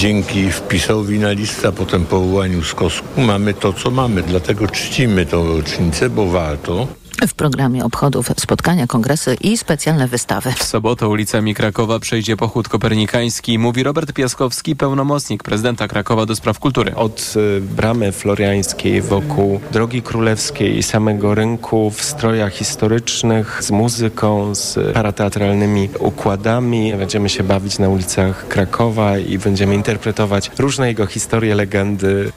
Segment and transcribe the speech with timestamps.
[0.00, 4.22] dzięki wpisowi na listę, potem powołaniu skosku mamy to, co mamy.
[4.22, 6.86] Dlatego czcimy tą rocznicę, bo warto.
[7.26, 10.52] W programie obchodów spotkania, kongresy i specjalne wystawy.
[10.52, 16.58] W sobotę ulicami Krakowa przejdzie pochód kopernikański, mówi Robert Piaskowski, pełnomocnik prezydenta Krakowa do spraw
[16.58, 16.94] kultury.
[16.94, 24.54] Od y, bramy floriańskiej wokół Drogi Królewskiej i samego rynku w strojach historycznych, z muzyką,
[24.54, 26.92] z parateatralnymi układami.
[26.98, 32.32] Będziemy się bawić na ulicach Krakowa i będziemy interpretować różne jego historie, legendy.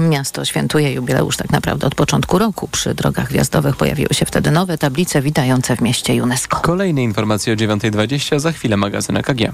[0.00, 2.68] Miasto świętuje jubileusz tak naprawdę od początku roku.
[2.68, 6.60] Przy drogach wjazdowych pojawiły się wtedy nowe tablice witające w mieście UNESCO.
[6.60, 9.52] Kolejne informacje o 9.20, za chwilę magazyn EKG.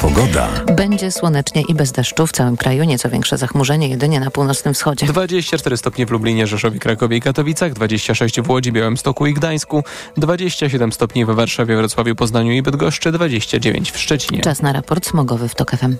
[0.00, 0.48] Pogoda.
[0.76, 2.84] Będzie słonecznie i bez deszczu w całym kraju.
[2.84, 5.06] Nieco większe zachmurzenie jedynie na północnym wschodzie.
[5.06, 9.84] 24 stopnie w Lublinie, Rzeszowie, Krakowie i Katowicach, 26 w Łodzi, Białymstoku i Gdańsku,
[10.16, 14.40] 27 stopni we Warszawie, Wrocławiu, Poznaniu i Bydgoszczy, 29 w Szczecinie.
[14.40, 15.96] Czas na raport smogowy w TOK FM.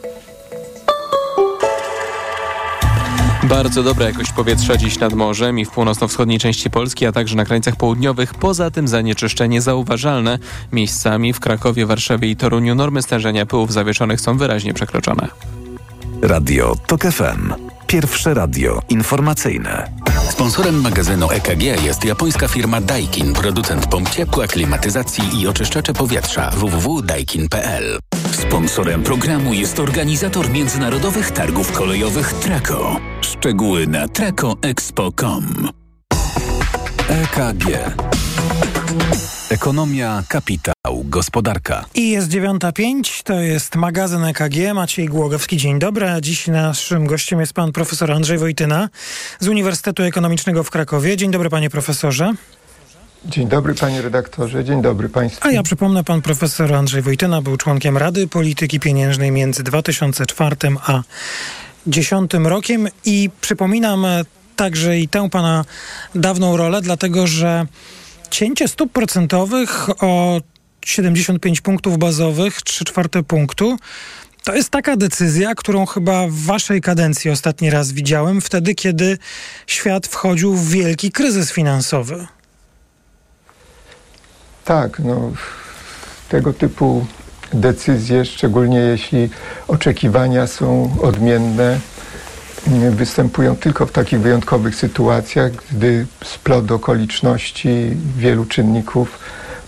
[3.48, 7.44] Bardzo dobra jakość powietrza dziś nad morzem i w północno-wschodniej części Polski, a także na
[7.44, 8.34] krańcach południowych.
[8.34, 10.38] Poza tym zanieczyszczenie zauważalne.
[10.72, 15.28] Miejscami w Krakowie, Warszawie i Toruniu normy stężenia pyłów zawieszonych są wyraźnie przekroczone.
[16.22, 17.52] Radio TOK FM.
[17.86, 19.90] Pierwsze radio informacyjne.
[20.30, 27.98] Sponsorem magazynu EKG jest japońska firma Daikin, producent pomp ciepła, klimatyzacji i oczyszczacze powietrza www.daikin.pl.
[28.32, 32.96] Sponsorem programu jest organizator międzynarodowych targów kolejowych Traco.
[33.28, 35.68] Szczegóły na tracoexpo.com.
[37.08, 37.64] EKG.
[39.50, 41.84] Ekonomia, kapitał, gospodarka.
[41.94, 44.74] I jest 9.05, to jest magazyn EKG.
[44.74, 46.10] Maciej Głogowski, dzień dobry.
[46.10, 48.88] A dziś naszym gościem jest pan profesor Andrzej Wojtyna
[49.40, 51.16] z Uniwersytetu Ekonomicznego w Krakowie.
[51.16, 52.34] Dzień dobry panie profesorze.
[53.24, 55.48] Dzień dobry panie redaktorze, dzień dobry państwu.
[55.48, 60.56] A ja przypomnę, pan profesor Andrzej Wojtyna był członkiem Rady Polityki Pieniężnej między 2004
[60.86, 61.02] a
[61.88, 64.06] 2010 rokiem i przypominam
[64.56, 65.64] także i tę pana
[66.14, 67.66] dawną rolę, dlatego że
[68.30, 70.40] cięcie stóp procentowych o
[70.84, 73.76] 75 punktów bazowych, 3 czwarte punktu,
[74.44, 79.18] to jest taka decyzja, którą chyba w waszej kadencji ostatni raz widziałem, wtedy kiedy
[79.66, 82.26] świat wchodził w wielki kryzys finansowy.
[84.64, 85.32] Tak, no
[86.28, 87.06] tego typu
[87.52, 89.30] decyzje, szczególnie jeśli
[89.68, 91.78] oczekiwania są odmienne,
[92.90, 99.18] występują tylko w takich wyjątkowych sytuacjach, gdy splot okoliczności wielu czynników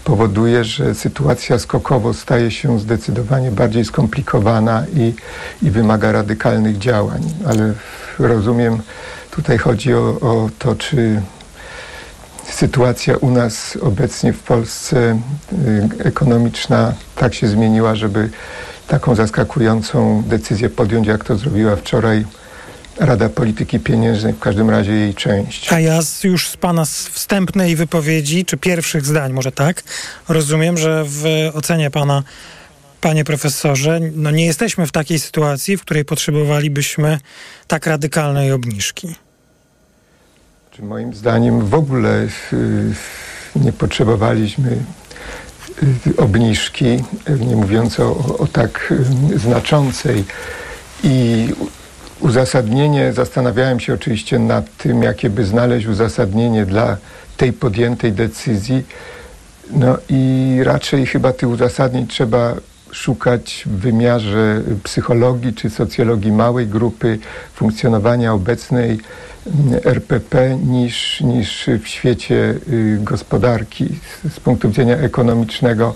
[0.05, 5.15] powoduje, że sytuacja skokowo staje się zdecydowanie bardziej skomplikowana i,
[5.63, 7.23] i wymaga radykalnych działań.
[7.47, 7.73] Ale
[8.19, 8.79] rozumiem,
[9.31, 11.23] tutaj chodzi o, o to, czy
[12.53, 15.21] sytuacja u nas obecnie w Polsce
[15.53, 18.31] y, ekonomiczna tak się zmieniła, żeby
[18.89, 22.25] taką zaskakującą decyzję podjąć, jak to zrobiła wczoraj
[23.01, 25.73] Rada Polityki Pieniężnej, w każdym razie jej część.
[25.73, 29.83] A ja z, już z Pana wstępnej wypowiedzi, czy pierwszych zdań, może tak,
[30.29, 31.25] rozumiem, że w
[31.55, 32.23] ocenie Pana,
[33.01, 37.19] Panie Profesorze, no nie jesteśmy w takiej sytuacji, w której potrzebowalibyśmy
[37.67, 39.15] tak radykalnej obniżki.
[40.71, 42.93] Czy moim zdaniem w ogóle y,
[43.57, 44.71] nie potrzebowaliśmy
[46.09, 47.05] y, obniżki,
[47.41, 48.93] nie mówiąc o, o tak
[49.33, 50.25] y, znaczącej
[51.05, 51.49] i
[52.21, 56.97] uzasadnienie, zastanawiałem się oczywiście nad tym, jakie by znaleźć uzasadnienie dla
[57.37, 58.87] tej podjętej decyzji.
[59.71, 62.55] No i raczej chyba tych uzasadnień trzeba
[62.93, 67.19] szukać w wymiarze psychologii czy socjologii małej grupy
[67.55, 68.99] funkcjonowania obecnej
[69.85, 72.55] RPP niż, niż w świecie
[72.99, 73.89] gospodarki.
[74.31, 75.95] Z punktu widzenia ekonomicznego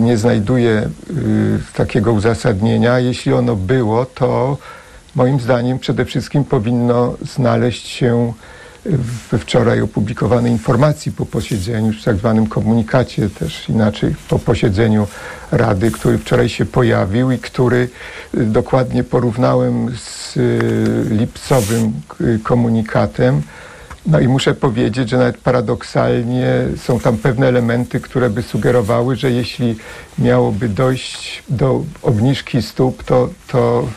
[0.00, 0.88] nie znajduję
[1.74, 2.98] takiego uzasadnienia.
[2.98, 4.58] Jeśli ono było, to
[5.14, 8.32] moim zdaniem przede wszystkim powinno znaleźć się
[9.32, 15.06] we wczoraj opublikowanej informacji po posiedzeniu, w tak zwanym komunikacie też inaczej, po posiedzeniu
[15.52, 17.88] Rady, który wczoraj się pojawił i który
[18.34, 20.38] dokładnie porównałem z
[21.10, 21.92] lipcowym
[22.42, 23.42] komunikatem.
[24.06, 29.30] No i muszę powiedzieć, że nawet paradoksalnie są tam pewne elementy, które by sugerowały, że
[29.30, 29.76] jeśli
[30.18, 33.88] miałoby dojść do obniżki stóp, to, to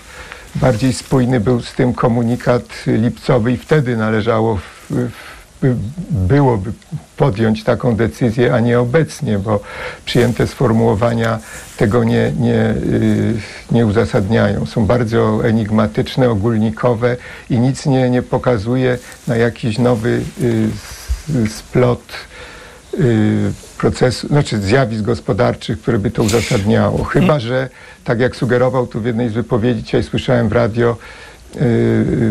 [0.55, 4.59] bardziej spójny był z tym komunikat lipcowy i wtedy należało
[6.11, 6.71] byłoby
[7.17, 9.59] podjąć taką decyzję, a nie obecnie, bo
[10.05, 11.39] przyjęte sformułowania
[11.77, 12.73] tego nie, nie,
[13.71, 14.65] nie uzasadniają.
[14.65, 17.17] Są bardzo enigmatyczne, ogólnikowe
[17.49, 18.97] i nic nie, nie pokazuje
[19.27, 20.21] na jakiś nowy
[21.49, 22.13] splot
[22.93, 27.03] y, procesu, znaczy zjawisk gospodarczych, które by to uzasadniało.
[27.03, 27.69] Chyba, że
[28.03, 30.97] tak jak sugerował tu w jednej z wypowiedzi, dzisiaj słyszałem w radio y,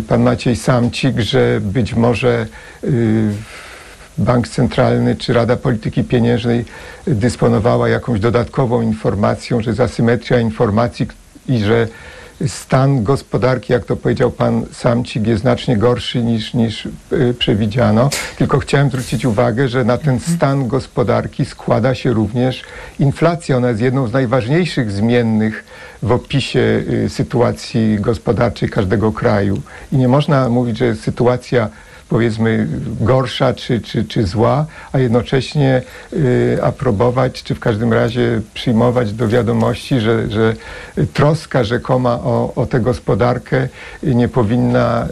[0.08, 2.46] pan Maciej Samcik, że być może
[2.84, 3.30] y,
[4.18, 6.64] Bank Centralny czy Rada Polityki Pieniężnej
[7.06, 11.06] dysponowała jakąś dodatkową informacją, że jest asymetria informacji
[11.48, 11.88] i że
[12.46, 18.10] stan gospodarki, jak to powiedział pan Samcik, jest znacznie gorszy niż, niż y, przewidziano.
[18.38, 22.62] Tylko chciałem zwrócić uwagę, że na ten stan gospodarki składa się również
[22.98, 23.56] inflacja.
[23.56, 25.64] Ona jest jedną z najważniejszych zmiennych
[26.02, 29.60] w opisie y, sytuacji gospodarczej każdego kraju.
[29.92, 31.68] I nie można mówić, że sytuacja
[32.08, 32.66] powiedzmy
[33.00, 35.82] gorsza czy, czy, czy zła, a jednocześnie
[36.12, 40.54] y, aprobować, czy w każdym razie przyjmować do wiadomości, że, że
[41.12, 43.68] troska rzekoma o, o tę gospodarkę
[44.02, 45.08] nie powinna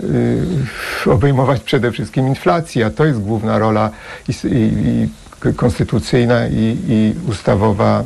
[1.06, 3.90] y, obejmować przede wszystkim inflacji, a to jest główna rola
[4.28, 5.08] i, i, i
[5.52, 8.04] konstytucyjna i, i ustawowa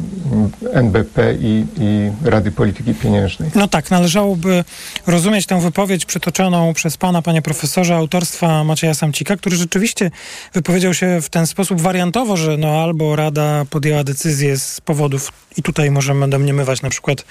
[0.73, 3.50] NBP i, i Rady Polityki Pieniężnej.
[3.55, 4.64] No tak, należałoby
[5.06, 10.11] rozumieć tę wypowiedź przytoczoną przez pana, panie profesorze, autorstwa Macieja Samcika, który rzeczywiście
[10.55, 15.62] wypowiedział się w ten sposób wariantowo, że no albo Rada podjęła decyzję z powodów i
[15.62, 17.25] tutaj możemy domniemywać na przykład,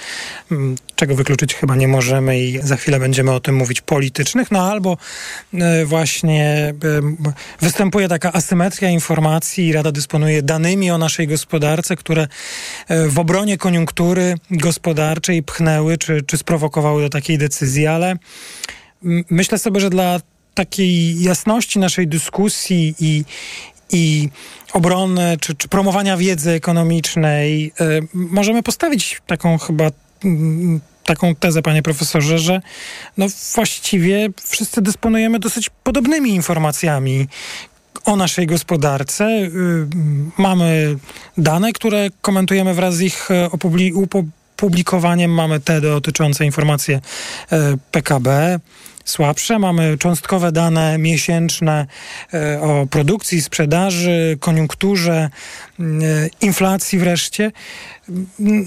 [0.52, 4.72] mm, czego wykluczyć chyba nie możemy i za chwilę będziemy o tym mówić, politycznych, no
[4.72, 4.98] albo
[5.54, 6.74] e, właśnie
[7.62, 12.28] występuje taka asymetria informacji i Rada dysponuje danymi o naszej gospodarce, które
[12.88, 18.16] e, w obronie koniunktury gospodarczej pchnęły czy, czy sprowokowały do takiej decyzji, ale
[19.30, 20.20] myślę sobie, że dla
[20.54, 23.24] takiej jasności naszej dyskusji i,
[23.92, 24.30] i
[24.74, 29.92] obrony czy, czy promowania wiedzy ekonomicznej y, możemy postawić taką chyba y,
[31.08, 32.62] taką tezę, panie profesorze, że
[33.18, 37.28] no właściwie wszyscy dysponujemy dosyć podobnymi informacjami
[38.06, 39.26] o naszej gospodarce.
[39.26, 39.50] Y,
[40.38, 40.98] mamy
[41.38, 43.50] dane, które komentujemy wraz z ich e,
[44.58, 45.32] opublikowaniem.
[45.32, 46.98] Mamy te dotyczące informacji
[47.92, 48.60] PKB
[49.10, 49.60] słabsze.
[49.60, 51.86] Mamy cząstkowe dane miesięczne
[52.34, 55.30] e, o produkcji, sprzedaży, koniunkturze,
[55.80, 55.84] e,
[56.42, 57.52] inflacji wreszcie.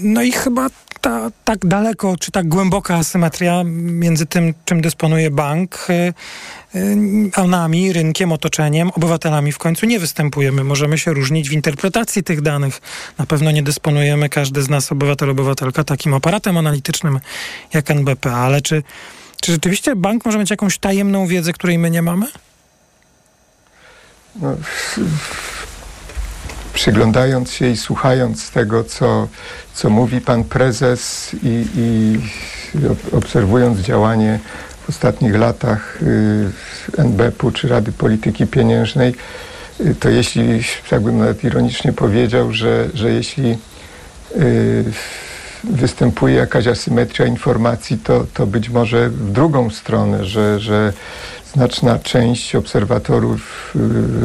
[0.03, 0.69] No i chyba
[1.01, 6.13] ta, tak daleko, czy tak głęboka asymetria między tym, czym dysponuje bank, e,
[7.35, 10.63] a nami, rynkiem, otoczeniem, obywatelami w końcu nie występujemy.
[10.63, 12.81] Możemy się różnić w interpretacji tych danych.
[13.17, 17.19] Na pewno nie dysponujemy, każdy z nas, obywatel, obywatelka, takim aparatem analitycznym
[17.73, 18.83] jak NBP, ale czy
[19.41, 22.27] czy rzeczywiście bank może mieć jakąś tajemną wiedzę, której my nie mamy?
[24.35, 24.55] No,
[26.73, 29.27] przyglądając się i słuchając tego, co,
[29.73, 32.19] co mówi pan prezes i, i
[33.11, 34.39] obserwując działanie
[34.85, 36.51] w ostatnich latach y,
[36.97, 39.15] NBP-u czy Rady Polityki Pieniężnej,
[39.79, 43.57] y, to jeśli, tak bym nawet ironicznie powiedział, że, że jeśli
[44.35, 44.83] y,
[45.63, 50.93] występuje jakaś asymetria informacji, to, to być może w drugą stronę, że, że
[51.53, 53.73] znaczna część obserwatorów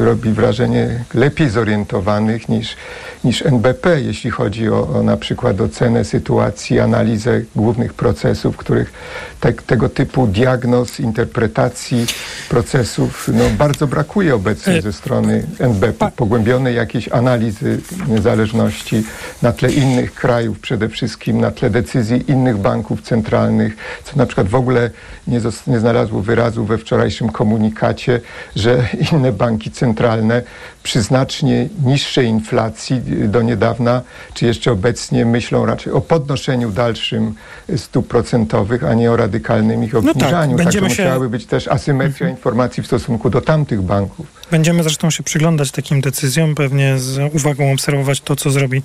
[0.00, 2.76] y, robi wrażenie lepiej zorientowanych niż,
[3.25, 8.93] niż NBP, jeśli chodzi o, o na przykład ocenę sytuacji, analizę głównych procesów, których
[9.40, 12.06] te, tego typu diagnoz, interpretacji
[12.49, 16.11] procesów no, bardzo brakuje obecnie e, ze strony NBP.
[16.17, 19.05] Pogłębionej jakiejś analizy niezależności
[19.43, 24.49] na tle innych krajów przede wszystkim, na tle decyzji innych banków centralnych, co na przykład
[24.49, 24.90] w ogóle
[25.27, 28.20] nie, nie znalazło wyrazu we wczorajszym komunikacie,
[28.56, 30.43] że inne banki centralne
[30.82, 34.03] przy znacznie niższej inflacji do niedawna,
[34.35, 37.35] czy jeszcze obecnie myślą raczej o podnoszeniu dalszym
[37.77, 40.53] stóp procentowych, a nie o radykalnym ich obniżaniu.
[40.53, 40.85] No tak, Także się...
[40.85, 44.27] musiałaby być też asymetria informacji w stosunku do tamtych banków.
[44.51, 48.82] Będziemy zresztą się przyglądać takim decyzjom, pewnie z uwagą obserwować to, co zrobi,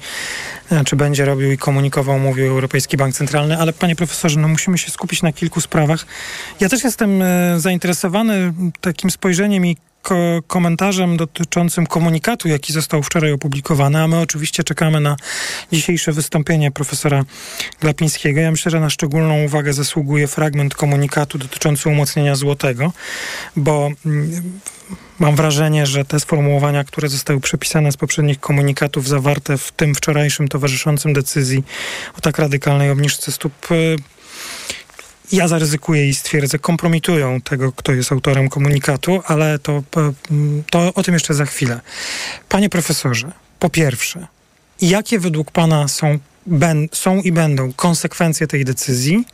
[0.71, 4.77] e, czy będzie robił i komunikował, mówił Europejski Bank Centralny, ale panie profesorze, no musimy
[4.77, 6.05] się skupić na kilku sprawach.
[6.59, 7.59] Ja też jestem e,
[8.27, 10.15] zainteresowany takim spojrzeniem i ko
[10.47, 15.15] komentarzem dotyczącym komunikatu, jaki został wczoraj opublikowany, a my oczywiście czekamy na
[15.71, 17.25] dzisiejsze wystąpienie profesora
[17.81, 18.39] Glapińskiego.
[18.39, 22.93] Ja myślę, że na szczególną uwagę zasługuje fragment komunikatu dotyczący umocnienia złotego,
[23.55, 24.59] bo mm,
[25.19, 30.47] mam wrażenie, że te sformułowania, które zostały przepisane z poprzednich komunikatów, zawarte w tym wczorajszym
[30.47, 31.63] towarzyszącym decyzji
[32.17, 33.95] o tak radykalnej obniżce stóp y,
[35.31, 39.83] ja zaryzykuję i stwierdzę, kompromitują tego, kto jest autorem komunikatu, ale to,
[40.69, 41.79] to o tym jeszcze za chwilę.
[42.49, 44.27] Panie profesorze, po pierwsze,
[44.81, 49.25] jakie według Pana są, ben, są i będą konsekwencje tej decyzji?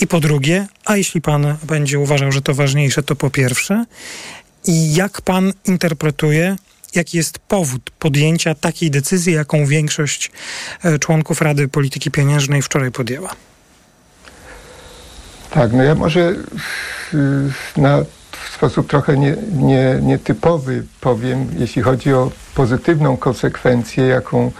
[0.00, 3.84] I po drugie, a jeśli Pan będzie uważał, że to ważniejsze, to po pierwsze,
[4.64, 6.56] i jak Pan interpretuje
[6.94, 10.30] jaki jest powód podjęcia takiej decyzji, jaką większość
[10.82, 13.34] e, członków Rady Polityki Pieniężnej wczoraj podjęła?
[15.50, 16.34] Tak, no ja może
[17.76, 17.98] na
[18.30, 24.52] w sposób trochę nie, nie, nietypowy powiem, jeśli chodzi o pozytywną konsekwencję, jaką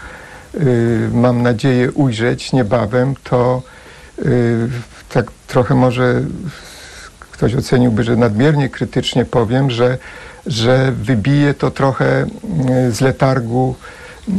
[0.54, 3.62] y, mam nadzieję ujrzeć niebawem, to
[4.18, 4.68] y,
[5.08, 6.22] tak trochę może
[7.30, 9.98] ktoś oceniłby, że nadmiernie krytycznie powiem, że,
[10.46, 12.26] że wybije to trochę
[12.86, 13.74] y, z letargu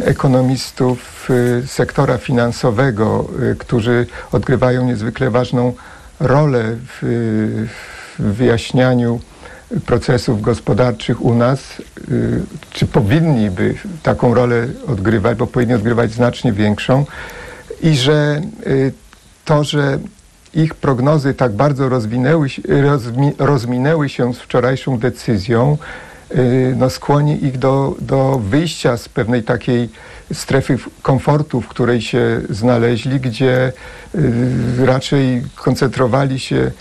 [0.04, 1.30] ekonomistów
[1.66, 3.28] sektora finansowego,
[3.60, 5.74] którzy odgrywają niezwykle ważną
[6.76, 7.00] w,
[8.20, 9.20] w wyjaśnianiu
[9.86, 11.80] procesów gospodarczych u nas,
[12.12, 17.06] y, czy powinniby taką rolę odgrywać, bo powinni odgrywać znacznie większą?
[17.82, 18.94] I że y,
[19.46, 20.00] to, że
[20.54, 22.48] ich prognozy tak bardzo rozwinęły,
[22.82, 25.78] rozmi, rozminęły się z wczorajszą decyzją,
[26.76, 29.90] no skłoni ich do, do wyjścia z pewnej takiej
[30.34, 33.74] strefy komfortu, w której się znaleźli, gdzie
[34.86, 36.72] raczej koncentrowali się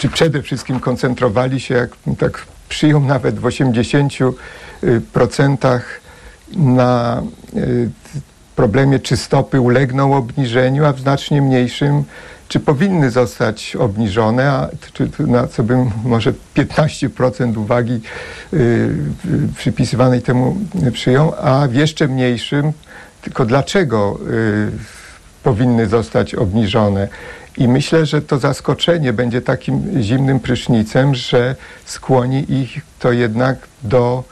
[0.00, 4.32] czy przede wszystkim koncentrowali się, jak tak przyjął nawet w 80%
[6.56, 7.22] na
[7.56, 7.90] y,
[8.56, 12.04] problemie, czy stopy ulegną obniżeniu, a w znacznie mniejszym,
[12.50, 18.00] czy powinny zostać obniżone, a czy, na co bym może 15% uwagi
[18.54, 18.94] y,
[19.56, 20.56] przypisywanej temu
[20.92, 22.72] przyjął, a w jeszcze mniejszym,
[23.22, 24.70] tylko dlaczego y,
[25.42, 27.08] powinny zostać obniżone.
[27.58, 34.24] I myślę, że to zaskoczenie będzie takim zimnym prysznicem, że skłoni ich to jednak do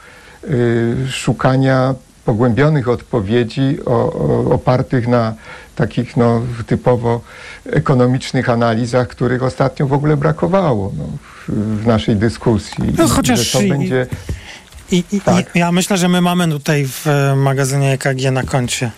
[0.43, 1.95] y, szukania
[2.25, 5.33] pogłębionych odpowiedzi o, o, opartych na
[5.79, 7.21] takich no, typowo
[7.65, 11.03] ekonomicznych analizach, których ostatnio w ogóle brakowało no,
[11.47, 12.93] w, w, naszej dyskusji.
[12.97, 14.07] No, chociaż to będzie...
[14.91, 15.55] I, i, tak.
[15.55, 17.05] i, ja myślę, że my mamy tutaj w
[17.35, 18.91] magazynie EKG na koncie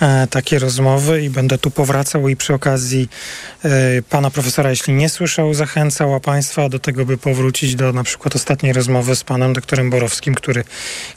[0.00, 3.08] E, takie rozmowy i będę tu powracał i przy okazji
[3.64, 3.68] e,
[4.02, 8.36] pana profesora, jeśli nie słyszał, zachęcał a państwa do tego, by powrócić do na przykład
[8.36, 10.64] ostatniej rozmowy z panem doktorem Borowskim, który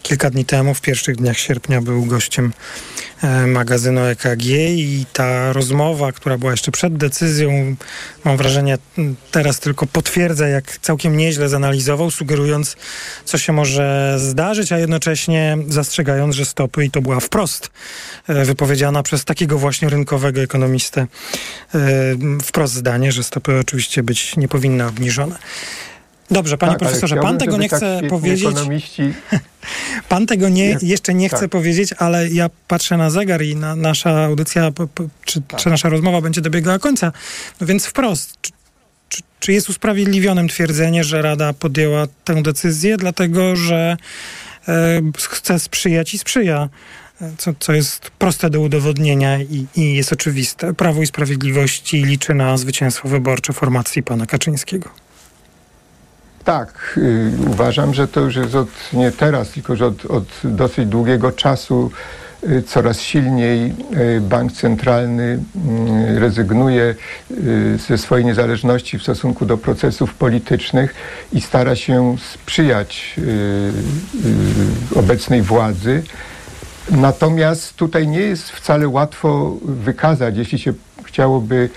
[0.04, 3.09] kilka dni temu, w pierwszych dniach sierpnia był gościem e,
[3.48, 7.76] magazynu EKG i ta rozmowa, która była jeszcze przed decyzją,
[8.26, 8.78] mam wrażenie
[9.32, 12.76] teraz tylko potwierdza, jak całkiem nieźle zanalizował, sugerując,
[13.26, 17.72] co się może zdarzyć, a jednocześnie zastrzegając, że stopy, i to była wprost
[18.28, 21.78] wypowiedź wypowiedziana przez takiego właśnie rynkowego ekonomistę e,
[22.44, 25.36] wprost zdanie, że stopy oczywiście być nie powinny obniżone.
[26.32, 28.50] Dobrze, panie tak, profesorze, pan tego nie chce tak powiedzieć.
[28.50, 29.14] Ekonomiści...
[30.10, 31.50] Pan tego nie, jeszcze nie chce tak.
[31.50, 34.72] powiedzieć, ale ja patrzę na zegar i na nasza audycja,
[35.26, 35.60] czy, tak.
[35.60, 37.12] czy nasza rozmowa będzie dobiegała końca.
[37.62, 38.52] No więc wprost, czy,
[39.10, 43.98] czy, czy, jest usprawiedliwionym twierdzenie, że Rada podjęła tę decyzję, dlatego że
[44.68, 46.70] e, chce sprzyjać i sprzyja
[47.38, 50.74] co, co jest proste do udowodnienia i, i jest oczywiste.
[50.74, 54.90] Prawo i Sprawiedliwości liczy na zwycięstwo wyborcze formacji pana Kaczyńskiego.
[56.44, 60.86] Tak, y, uważam, że to już jest od, nie teraz, tylko że od, od dosyć
[60.86, 61.92] długiego czasu
[62.50, 63.74] y, coraz silniej
[64.18, 65.40] y, bank centralny
[66.16, 66.96] y, rezygnuje
[67.32, 70.96] y, ze swojej niezależności w stosunku do procesów politycznych
[71.34, 76.04] i stara się sprzyjać y, obecnej władzy.
[76.92, 81.70] Natomiast tutaj nie jest wcale łatwo wykazać, jeśli się chciałoby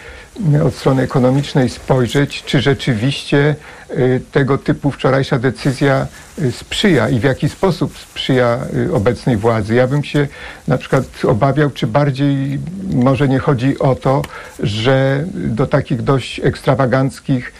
[0.64, 3.56] od strony ekonomicznej spojrzeć, czy rzeczywiście
[3.90, 6.06] y, tego typu wczorajsza decyzja
[6.38, 9.74] y, sprzyja i w jaki sposób sprzyja y, obecnej władzy.
[9.74, 10.28] Ja bym się
[10.68, 12.58] na przykład obawiał, czy bardziej
[12.94, 14.22] może nie chodzi o to,
[14.60, 17.52] że do takich dość ekstrawaganckich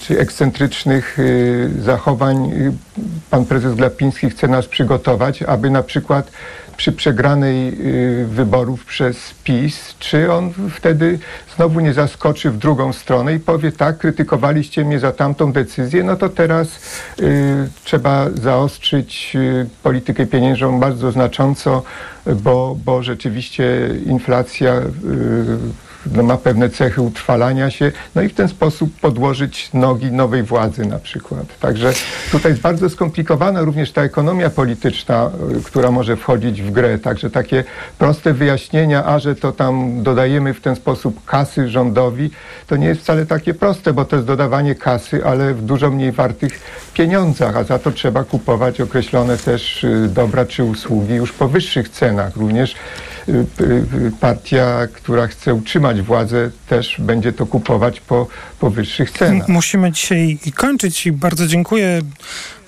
[0.00, 1.18] czy ekscentrycznych
[1.84, 2.52] zachowań
[3.30, 6.30] pan prezes Glapiński chce nas przygotować, aby na przykład
[6.80, 7.68] przy przegranej
[8.22, 11.18] y, wyborów przez PiS, czy on wtedy
[11.56, 16.16] znowu nie zaskoczy w drugą stronę i powie tak, krytykowaliście mnie za tamtą decyzję, no
[16.16, 16.68] to teraz
[17.20, 21.82] y, trzeba zaostrzyć y, politykę pieniężną bardzo znacząco,
[22.26, 24.74] bo, bo rzeczywiście inflacja
[26.06, 30.86] no, ma pewne cechy utrwalania się, no i w ten sposób podłożyć nogi nowej władzy
[30.86, 31.58] na przykład.
[31.60, 31.92] Także
[32.32, 36.98] tutaj jest bardzo skomplikowana również ta ekonomia polityczna, y, która może wchodzić w grę.
[36.98, 37.64] Także takie
[37.98, 42.30] proste wyjaśnienia, a że to tam dodajemy w ten sposób kasy rządowi,
[42.66, 46.12] to nie jest wcale takie proste, bo to jest dodawanie kasy, ale w dużo mniej
[46.12, 46.60] wartych
[46.94, 51.88] pieniądzach, a za to trzeba kupować określone też y, dobra czy usługi już po wyższych
[51.88, 52.36] cenach.
[52.36, 52.74] Również
[54.20, 58.26] partia, która chce utrzymać władzę, też będzie to kupować po,
[58.60, 59.48] po wyższych cenach.
[59.48, 62.02] Musimy dzisiaj kończyć i bardzo dziękuję.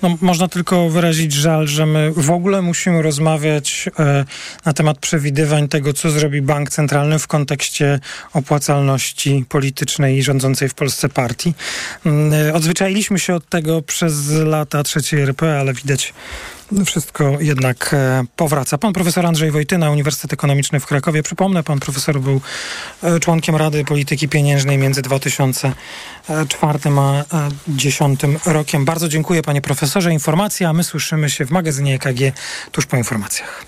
[0.01, 4.25] No, można tylko wyrazić żal, że my w ogóle musimy rozmawiać e,
[4.65, 7.99] na temat przewidywań tego, co zrobi bank centralny w kontekście
[8.33, 11.53] opłacalności politycznej i rządzącej w Polsce partii.
[12.05, 16.13] E, odzwyczailiśmy się od tego przez lata trzeciej RP, ale widać
[16.85, 18.77] wszystko jednak e, powraca.
[18.77, 21.23] Pan profesor Andrzej Wojtyna, Uniwersytet Ekonomiczny w Krakowie.
[21.23, 22.41] Przypomnę, pan profesor był
[23.03, 26.79] e, członkiem Rady Polityki Pieniężnej między 2004
[27.29, 28.85] a 2010 rokiem.
[28.85, 30.13] Bardzo dziękuję panie profesorze.
[30.13, 32.37] Informacja, a my słyszymy się w magazynie EKG
[32.71, 33.65] tuż po informacjach.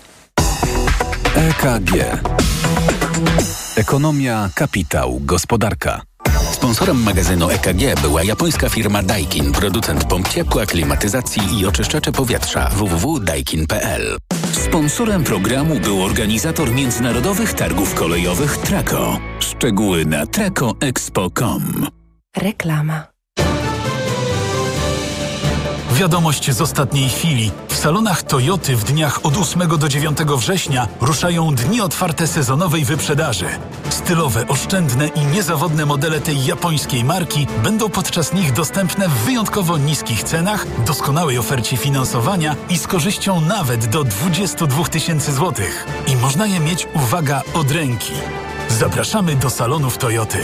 [1.34, 1.92] EKG.
[3.76, 6.15] Ekonomia, kapitał, gospodarka.
[6.66, 14.16] Sponsorem magazynu EKG była japońska firma Daikin, producent pomp ciepła, klimatyzacji i oczyszczacze powietrza www.daikin.pl.
[14.52, 19.18] Sponsorem programu był organizator międzynarodowych targów kolejowych Traco.
[19.40, 21.86] Szczegóły na tracoexpo.com.
[22.36, 23.15] Reklama.
[25.96, 27.50] Wiadomość z ostatniej chwili.
[27.68, 33.46] W salonach Toyoty w dniach od 8 do 9 września ruszają dni otwarte sezonowej wyprzedaży.
[33.90, 40.22] Stylowe, oszczędne i niezawodne modele tej japońskiej marki będą podczas nich dostępne w wyjątkowo niskich
[40.22, 45.86] cenach, doskonałej ofercie finansowania i z korzyścią nawet do 22 tysięcy złotych.
[46.06, 48.12] I można je mieć, uwaga, od ręki.
[48.68, 50.38] Zapraszamy do salonów Toyoty.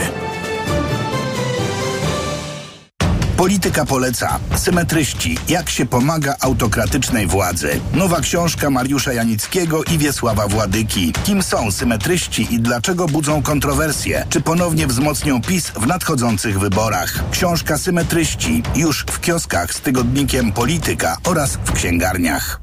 [3.37, 4.39] Polityka poleca.
[4.55, 5.37] Symetryści.
[5.49, 7.79] Jak się pomaga autokratycznej władzy.
[7.93, 11.13] Nowa książka Mariusza Janickiego i Wiesława Władyki.
[11.23, 14.25] Kim są symetryści i dlaczego budzą kontrowersje?
[14.29, 17.23] Czy ponownie wzmocnią PiS w nadchodzących wyborach?
[17.31, 22.62] Książka Symetryści już w kioskach z tygodnikiem Polityka oraz w księgarniach.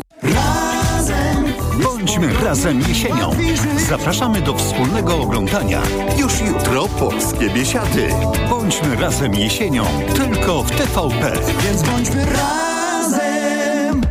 [1.83, 3.31] Bądźmy razem jesienią.
[3.89, 5.81] Zapraszamy do wspólnego oglądania
[6.17, 8.09] już jutro polskie biesiady.
[8.49, 9.85] Bądźmy razem jesienią
[10.15, 11.31] tylko w TVP.
[11.63, 14.01] Więc bądźmy razem.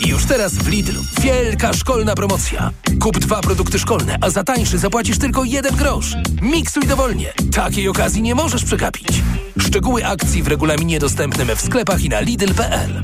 [0.00, 0.92] Już teraz w Lidl
[1.22, 2.70] wielka szkolna promocja.
[3.00, 6.14] Kup dwa produkty szkolne, a za tańszy zapłacisz tylko jeden grosz.
[6.42, 7.32] Miksuj dowolnie.
[7.54, 9.22] Takiej okazji nie możesz przegapić.
[9.58, 13.02] Szczegóły akcji w regulaminie dostępnym w sklepach i na Lidl.pl.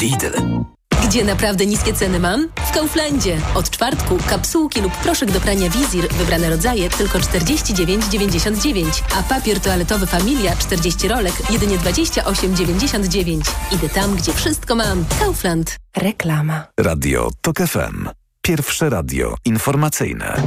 [0.00, 0.64] Lidl.
[1.04, 2.48] Gdzie naprawdę niskie ceny mam?
[2.66, 3.38] W Kauflandzie.
[3.54, 8.84] Od czwartku kapsułki lub proszek do prania Wizir, wybrane rodzaje, tylko 49,99,
[9.18, 13.40] a papier toaletowy Familia 40 rolek, jedynie 28,99.
[13.72, 15.04] Idę tam, gdzie wszystko mam.
[15.20, 15.76] Kaufland.
[15.96, 16.66] Reklama.
[16.80, 18.08] Radio TOK FM.
[18.42, 20.42] Pierwsze radio informacyjne.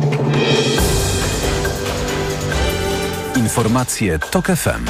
[3.36, 4.86] Informacje TOK FM.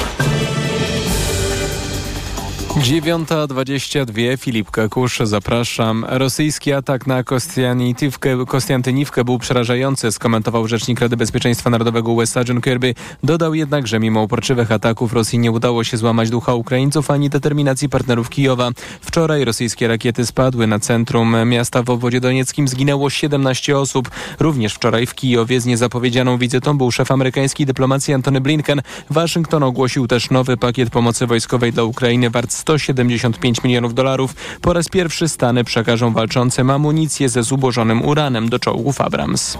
[2.70, 6.04] 9.22 Filip Kakusz, zapraszam.
[6.08, 7.24] Rosyjski atak na
[8.46, 12.94] Kostiantyniwkę był przerażający, skomentował rzecznik Rady Bezpieczeństwa Narodowego USA John Kirby.
[13.22, 17.88] Dodał jednak, że mimo uporczywych ataków Rosji nie udało się złamać ducha Ukraińców ani determinacji
[17.88, 18.70] partnerów Kijowa.
[19.00, 22.68] Wczoraj rosyjskie rakiety spadły na centrum miasta w obwodzie donieckim.
[22.68, 24.10] Zginęło 17 osób.
[24.40, 28.82] Również wczoraj w Kijowie z niezapowiedzianą wizytą był szef amerykańskiej dyplomacji Antony Blinken.
[29.10, 34.34] Waszyngton ogłosił też nowy pakiet pomocy wojskowej dla Ukrainy wart 175 milionów dolarów.
[34.60, 39.58] Po raz pierwszy Stany przekażą walczącym amunicję ze zubożonym uranem do czołgów Abrams.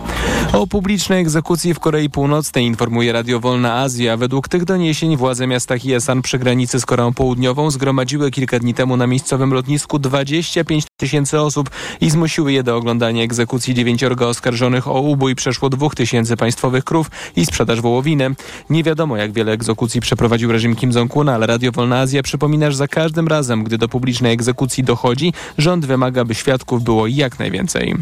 [0.52, 4.16] O publicznej egzekucji w Korei Północnej informuje Radio Wolna Azja.
[4.16, 8.96] Według tych doniesień władze miasta Hiesan przy granicy z Koreą Południową zgromadziły kilka dni temu
[8.96, 15.00] na miejscowym lotnisku 25 tysięcy osób i zmusiły je do oglądania egzekucji dziewięciorga oskarżonych o
[15.00, 18.34] ubój przeszło dwóch tysięcy państwowych krów i sprzedaż wołowiny.
[18.70, 22.76] Nie wiadomo jak wiele egzekucji przeprowadził reżim Kim Jong-una, ale Radio Wolna Azja przypomina, że
[22.76, 27.94] za każdym razem, gdy do publicznej egzekucji dochodzi, rząd wymaga, by świadków było jak najwięcej.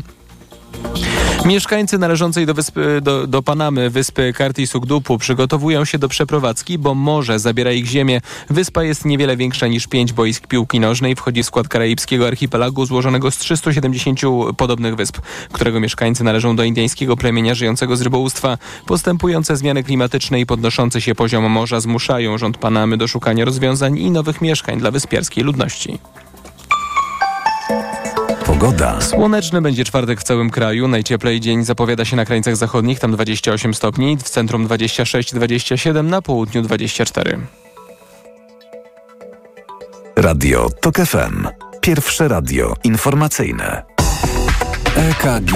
[1.44, 6.94] Mieszkańcy należącej do, wyspy, do, do Panamy wyspy Karti Sugdupu przygotowują się do przeprowadzki, bo
[6.94, 8.20] morze zabiera ich ziemię.
[8.50, 11.16] Wyspa jest niewiele większa niż pięć boisk piłki nożnej.
[11.16, 14.20] Wchodzi w skład karaibskiego archipelagu złożonego z 370
[14.56, 15.18] podobnych wysp,
[15.52, 18.58] którego mieszkańcy należą do indyjskiego plemienia żyjącego z rybołówstwa.
[18.86, 24.10] Postępujące zmiany klimatyczne i podnoszący się poziom morza zmuszają rząd Panamy do szukania rozwiązań i
[24.10, 25.98] nowych mieszkań dla wyspiarskiej ludności.
[28.58, 29.00] Pogoda.
[29.00, 30.88] Słoneczny będzie czwartek w całym kraju.
[30.88, 36.62] Najcieplej dzień zapowiada się na krańcach zachodnich, tam 28 stopni, w centrum 26-27, na południu
[36.62, 37.38] 24.
[40.16, 41.46] Radio TOK FM.
[41.80, 43.82] Pierwsze radio informacyjne.
[44.96, 45.52] EKG.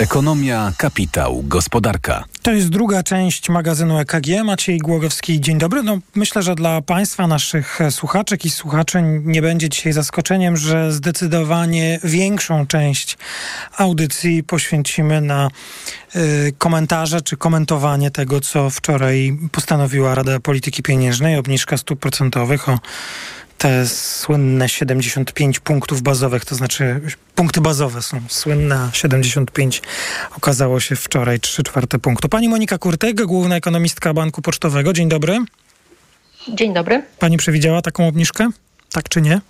[0.00, 2.24] Ekonomia, kapitał, gospodarka.
[2.42, 4.26] To jest druga część magazynu EKG.
[4.44, 5.82] Maciej Głogowski, dzień dobry.
[5.82, 12.00] No, myślę, że dla Państwa, naszych słuchaczek i słuchaczy nie będzie dzisiaj zaskoczeniem, że zdecydowanie
[12.04, 13.18] większą część
[13.76, 15.48] audycji poświęcimy na
[16.16, 22.78] y, komentarze czy komentowanie tego, co wczoraj postanowiła Rada Polityki Pieniężnej, obniżka stóp procentowych o
[23.60, 27.00] te słynne 75 punktów bazowych, to znaczy
[27.34, 29.82] punkty bazowe są słynne, a 75
[30.36, 32.28] okazało się wczoraj 3 czwarte punktu.
[32.28, 34.92] Pani Monika Kurtek, główna ekonomistka Banku Pocztowego.
[34.92, 35.38] Dzień dobry.
[36.48, 37.02] Dzień dobry.
[37.18, 38.48] Pani przewidziała taką obniżkę?
[38.92, 39.40] Tak czy nie?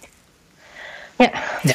[1.20, 1.30] Nie.
[1.64, 1.74] Nie.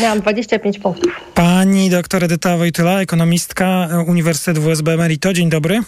[0.00, 1.12] Miałam 25 punktów.
[1.34, 5.32] Pani doktor Edyta Wojtyla, ekonomistka Uniwersytet WSB Emerito.
[5.32, 5.80] Dzień dobry.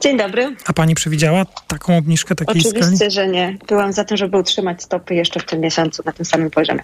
[0.00, 0.56] Dzień dobry.
[0.66, 3.10] A pani przewidziała taką obniżkę takiej Oczywiście, skali?
[3.10, 3.58] że nie.
[3.68, 6.82] Byłam za tym, żeby utrzymać stopy jeszcze w tym miesiącu na tym samym poziomie.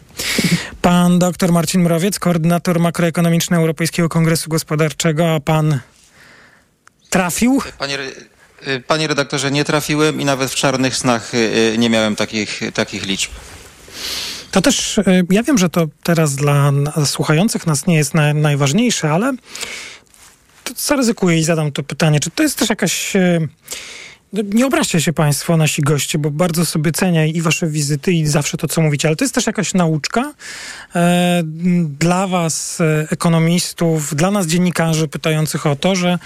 [0.83, 5.79] Pan dr Marcin Mrowiec, koordynator makroekonomiczny Europejskiego Kongresu Gospodarczego, a pan
[7.11, 7.63] trafił?
[7.79, 7.99] Panie,
[8.69, 11.39] y, panie redaktorze, nie trafiłem i nawet w czarnych snach y,
[11.75, 13.31] y, nie miałem takich, takich liczb.
[14.51, 15.01] To też,
[15.31, 16.73] ja wiem, że to teraz dla
[17.05, 19.33] słuchających nas nie jest na, najważniejsze, ale
[20.65, 22.21] to zaryzykuję i zadam to pytanie.
[22.21, 23.17] Czy to jest też jakaś...
[23.17, 23.49] y,
[24.33, 28.27] no, Nie obraźcie się Państwo, nasi goście, bo bardzo sobie cenię i Wasze wizyty, i
[28.27, 30.33] zawsze to, co mówicie, ale to jest też jakaś nauczka
[30.95, 31.43] e,
[31.99, 36.19] dla Was, e, ekonomistów, dla nas, dziennikarzy, pytających o to, że,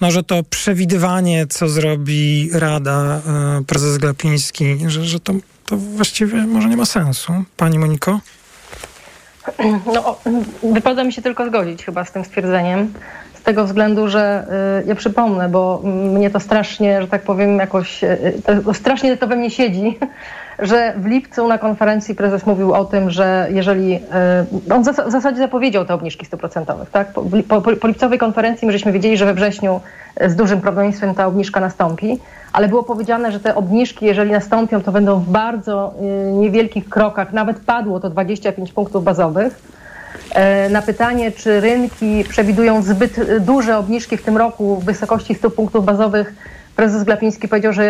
[0.00, 3.20] no, że to przewidywanie, co zrobi Rada,
[3.60, 5.32] e, prezes Glapiński, że, że to,
[5.66, 7.32] to właściwie może nie ma sensu.
[7.56, 8.20] Pani Moniko?
[9.94, 10.18] No,
[10.74, 12.92] wypada mi się tylko zgodzić chyba z tym stwierdzeniem.
[13.46, 14.46] Tego względu, że
[14.82, 18.32] y, ja przypomnę, bo mnie to strasznie, że tak powiem, jakoś y,
[18.64, 19.98] to, strasznie to we mnie siedzi,
[20.58, 25.38] że w lipcu na konferencji prezes mówił o tym, że jeżeli y, on w zasadzie
[25.38, 27.12] zapowiedział te obniżki 100%, tak?
[27.12, 27.22] Po,
[27.60, 29.80] po, po lipcowej konferencji my żeśmy wiedzieli, że we wrześniu
[30.26, 32.18] z dużym prawdopodobieństwem ta obniżka nastąpi,
[32.52, 35.94] ale było powiedziane, że te obniżki, jeżeli nastąpią, to będą w bardzo
[36.32, 39.75] niewielkich krokach, nawet padło to 25 punktów bazowych.
[40.30, 45.50] E, Na pytanie, czy rynki przewidują zbyt duże obniżki w tym roku w wysokości 100
[45.50, 46.34] punktów bazowych,
[46.76, 47.82] prezes Glapiński powiedział, że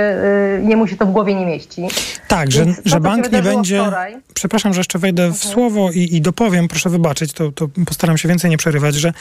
[0.65, 1.83] e, jemu się to w głowie nie mieści.
[2.29, 3.77] Tak, że, Więc to, że się bank nie będzie.
[3.79, 4.23] wczoraj- Mhm.
[4.35, 8.29] Przepraszam, że jeszcze wejdę w słowo i, i dopowiem, proszę wybaczyć, to, to postaram się
[8.29, 9.13] więcej nie przerywać, że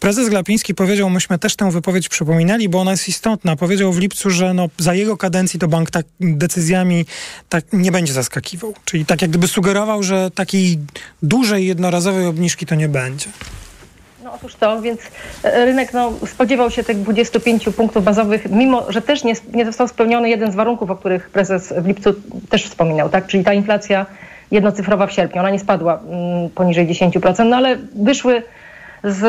[0.00, 3.56] prezes Glapiński powiedział, myśmy też tę wypowiedź przypominali, bo ona jest istotna.
[3.56, 7.06] Powiedział w lipcu, że no, za jego kadencji to bank tak decyzjami
[7.48, 8.74] tak nie będzie zaskakiwał.
[8.84, 10.78] Czyli tak jak gdyby sugerował, że takiej
[11.22, 13.26] dużej, jednorazowej obniżki to nie będzie.
[14.24, 15.00] No otóż to, więc
[15.44, 19.88] e, rynek no, spodziewał się tych 25 punktów bazowych, mimo że też nie, nie został
[19.88, 22.14] spełniony jeden z warunków, o których prezes w lipcu
[22.48, 23.26] też wspominał, tak?
[23.26, 24.06] czyli ta inflacja
[24.50, 25.40] jednocyfrowa w sierpniu.
[25.40, 28.42] Ona nie spadła mm, poniżej 10%, no ale wyszły
[29.04, 29.20] z,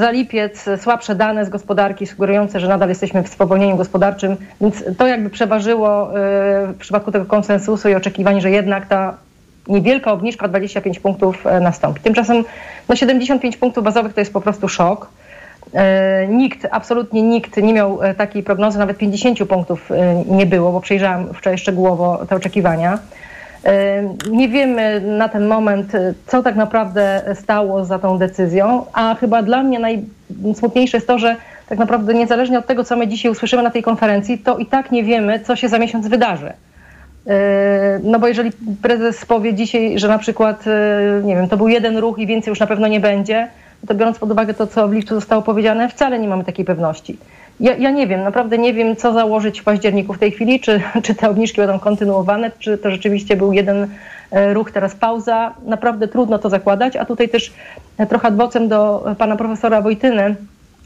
[0.00, 5.06] za lipiec słabsze dane z gospodarki sugerujące, że nadal jesteśmy w spowolnieniu gospodarczym, więc to
[5.06, 6.12] jakby przeważyło e,
[6.66, 9.27] w przypadku tego konsensusu i oczekiwań, że jednak ta
[9.68, 12.00] niewielka obniżka o 25 punktów e, nastąpi.
[12.00, 12.44] Tymczasem
[12.88, 15.08] no 75 punktów bazowych to jest po prostu szok.
[15.74, 19.90] E, Nikt, absolutnie nikt nie miał e, takiej prognozy, nawet 50 punktów
[20.26, 22.98] nie było, bo przejrzałam wczoraj szczegółowo te oczekiwania.
[24.30, 25.92] Nie wiemy na ten moment,
[26.26, 31.36] co tak naprawdę stało za tą decyzją, a chyba dla mnie najsmutniejsze jest to, że
[31.68, 34.92] tak naprawdę niezależnie od tego, co my dzisiaj usłyszymy na tej konferencji, to i tak
[34.92, 36.52] nie wiemy, co się za miesiąc wydarzy.
[37.28, 38.50] E, No bo jeżeli
[38.82, 42.50] prezes powie dzisiaj, że na przykład, e, nie wiem, to był jeden ruch i więcej
[42.50, 43.48] już na pewno nie będzie,
[43.86, 47.18] to biorąc pod uwagę to, co w lipcu zostało powiedziane, wcale nie mamy takiej pewności.
[47.60, 50.80] Ja, ja nie wiem, naprawdę nie wiem, co założyć w październiku w tej chwili, czy,
[51.04, 53.88] czy te obniżki będą kontynuowane, czy to rzeczywiście był jeden
[54.30, 55.54] e, ruch, teraz pauza.
[55.64, 57.52] Naprawdę trudno to zakładać, a tutaj też
[58.08, 60.36] trochę adwocem do pana profesora Wojtyny,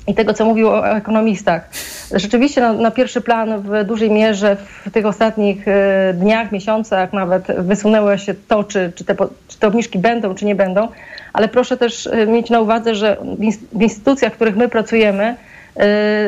[0.07, 1.69] i tego, co mówił o ekonomistach.
[2.15, 7.47] Rzeczywiście na, na, pierwszy plan w dużej mierze w tych ostatnich e, dniach, miesiącach nawet
[7.59, 9.17] wysunęło się to, czy, czy, te,
[9.49, 10.89] czy te obniżki będą, czy nie będą,
[11.33, 14.69] ale proszę też e, mieć na uwadze, że w ins- w instytucjach, w których my
[14.69, 15.37] pracujemy,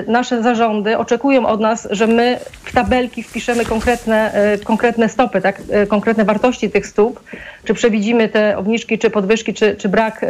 [0.06, 5.62] nasze zarządy oczekują od nas, że my w tabelki wpiszemy konkretne, e, konkretne stopy, tak?
[5.70, 7.20] e, konkretne wartości tych stóp,
[7.64, 10.26] czy przewidzimy te obniżki, czy podwyżki, czy, czy brak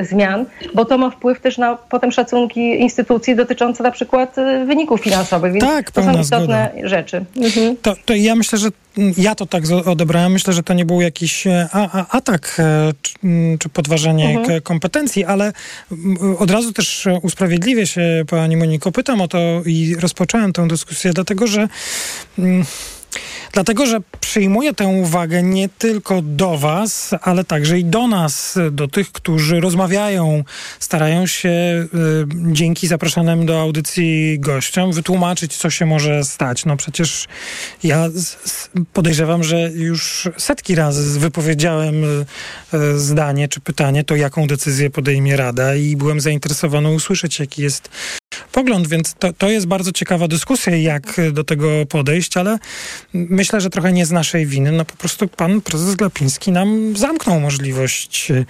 [0.00, 5.52] zmian, bo to ma wpływ też na potem szacunki instytucji dotyczące na przykład wyników finansowych,
[5.52, 7.24] więc Tak, to są pełna istotne rzeczy.
[7.36, 7.76] Mhm.
[7.82, 8.68] To, to ja myślę, że
[9.16, 10.32] ja to tak odebrałem.
[10.32, 11.68] Myślę, że to nie był jakiś e,
[12.10, 13.14] atak e, czy,
[13.58, 14.60] czy podważenie mhm.
[14.60, 15.52] kompetencji, ale
[16.38, 18.92] od razu też usprawiedliwię się pani Moniko.
[18.92, 21.68] Pytam o to i rozpocząłem tę dyskusję, dlatego że
[23.52, 28.88] Dlatego, że przyjmuję tę uwagę nie tylko do Was, ale także i do nas, do
[28.88, 30.44] tych, którzy rozmawiają,
[30.80, 31.88] starają się y,
[32.52, 36.64] dzięki zapraszanym do audycji gościom wytłumaczyć, co się może stać.
[36.64, 37.26] No przecież
[37.82, 38.08] ja
[38.92, 42.26] podejrzewam, że już setki razy wypowiedziałem y,
[42.74, 47.88] y, zdanie czy pytanie, to jaką decyzję podejmie Rada i byłem zainteresowany usłyszeć, jaki jest
[48.52, 52.58] pogląd, więc to, to jest bardzo ciekawa dyskusja, jak do tego podejść, ale
[53.14, 54.72] myślę, że trochę nie z naszej winy.
[54.72, 58.44] No po prostu pan prezes Glapiński nam zamknął możliwość y,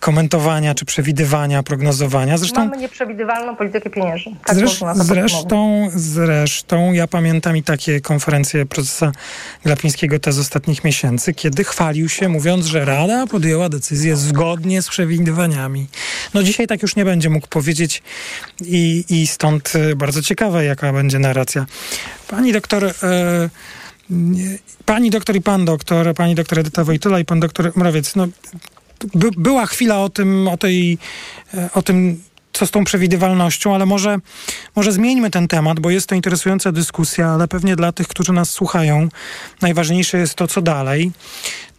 [0.00, 2.38] komentowania czy przewidywania, prognozowania.
[2.38, 4.36] Zresztą, Mamy nieprzewidywalną politykę pieniężną.
[4.44, 9.12] Tak zresz, zresztą, zresztą ja pamiętam i takie konferencje prezesa
[9.64, 14.88] Glapińskiego te z ostatnich miesięcy, kiedy chwalił się mówiąc, że Rada podjęła decyzję zgodnie z
[14.88, 15.86] przewidywaniami.
[16.34, 18.02] No dzisiaj tak już nie będzie mógł powiedzieć
[18.60, 21.66] i, i stąd y, bardzo ciekawe, jaka będzie narracja.
[22.28, 22.84] Pani doktor...
[23.02, 23.50] E,
[24.84, 28.28] pani doktor i pan doktor, pani doktor Edyta Wojtyla i pan doktor Mrowiec, no,
[29.14, 30.98] by, była chwila o tym, o tej,
[31.54, 34.18] e, o tym, co z tą przewidywalnością, ale może,
[34.76, 38.50] może zmieńmy ten temat, bo jest to interesująca dyskusja, ale pewnie dla tych, którzy nas
[38.50, 39.08] słuchają,
[39.62, 41.12] najważniejsze jest to, co dalej.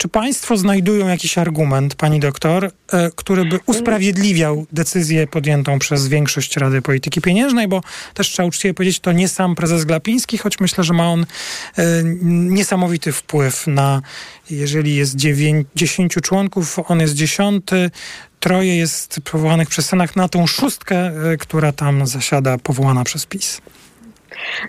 [0.02, 6.58] Czy państwo znajdują jakiś argument, pani doktor, e, który by usprawiedliwiał decyzję podjętą przez większość
[6.58, 7.82] Rady Polityki Pieniężnej, bo
[8.14, 11.86] też trzeba uczciwie powiedzieć, to nie sam prezes Glapiński, choć myślę, że ma on e,
[12.24, 14.02] niesamowity wpływ na,
[14.50, 17.92] jeżeli jest dziewięć, dziesięciu członków, on jest dziesiąty,
[18.40, 23.62] troje jest powołanych przez Senat na tą szóstkę, e, która tam zasiada, powołana przez PiS.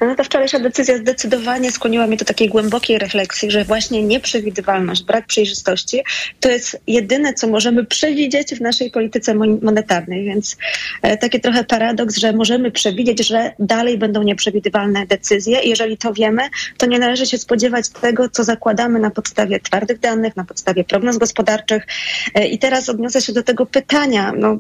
[0.01, 5.27] No ta wczorajsza decyzja zdecydowanie skłoniła mnie do takiej głębokiej refleksji, że właśnie nieprzewidywalność, brak
[5.27, 6.03] przejrzystości
[6.41, 10.25] to jest jedyne, co możemy przewidzieć w naszej polityce monetarnej.
[10.25, 10.57] Więc
[11.03, 15.61] e, taki trochę paradoks, że możemy przewidzieć, że dalej będą nieprzewidywalne decyzje.
[15.61, 16.43] I jeżeli to wiemy,
[16.79, 21.19] to nie należy się spodziewać tego, co zakładamy na podstawie twardych danych, na podstawie prognoz
[21.19, 21.87] gospodarczych.
[22.35, 24.33] E, I teraz odniosę się do tego pytania.
[24.37, 24.59] No,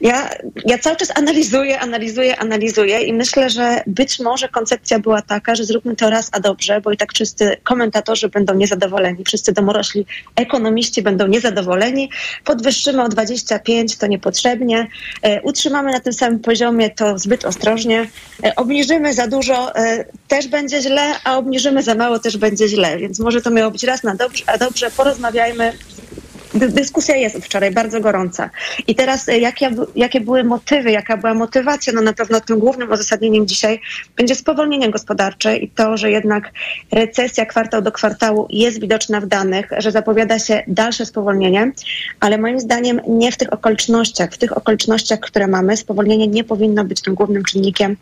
[0.00, 0.30] ja,
[0.66, 5.54] ja cały czas analizuję, analizuję, analizuję i myślę, że być może może koncepcja była taka,
[5.54, 10.06] że zróbmy to raz a dobrze, bo i tak wszyscy komentatorzy będą niezadowoleni, wszyscy domorośli
[10.36, 12.10] ekonomiści będą niezadowoleni,
[12.44, 14.86] podwyższymy o 25, to niepotrzebnie,
[15.22, 18.06] e, utrzymamy na tym samym poziomie, to zbyt ostrożnie,
[18.44, 22.98] e, obniżymy za dużo, e, też będzie źle, a obniżymy za mało, też będzie źle,
[22.98, 25.72] więc może to miało być raz na dobrze, a dobrze, porozmawiajmy,
[26.58, 28.50] dyskusja jest wczoraj bardzo gorąca.
[28.86, 31.92] I teraz e, jakie, jakie były motywy, jaka była motywacja?
[31.92, 33.80] No na pewno tym głównym uzasadnieniem dzisiaj
[34.16, 36.52] będzie spowolnienie gospodarcze i to, że jednak
[36.92, 41.72] recesja kwartał do kwartału jest widoczna w danych, że zapowiada się dalsze spowolnienie,
[42.20, 44.32] ale moim zdaniem nie w tych okolicznościach.
[44.32, 47.96] W tych okolicznościach, które mamy, spowolnienie nie powinno być tym głównym czynnikiem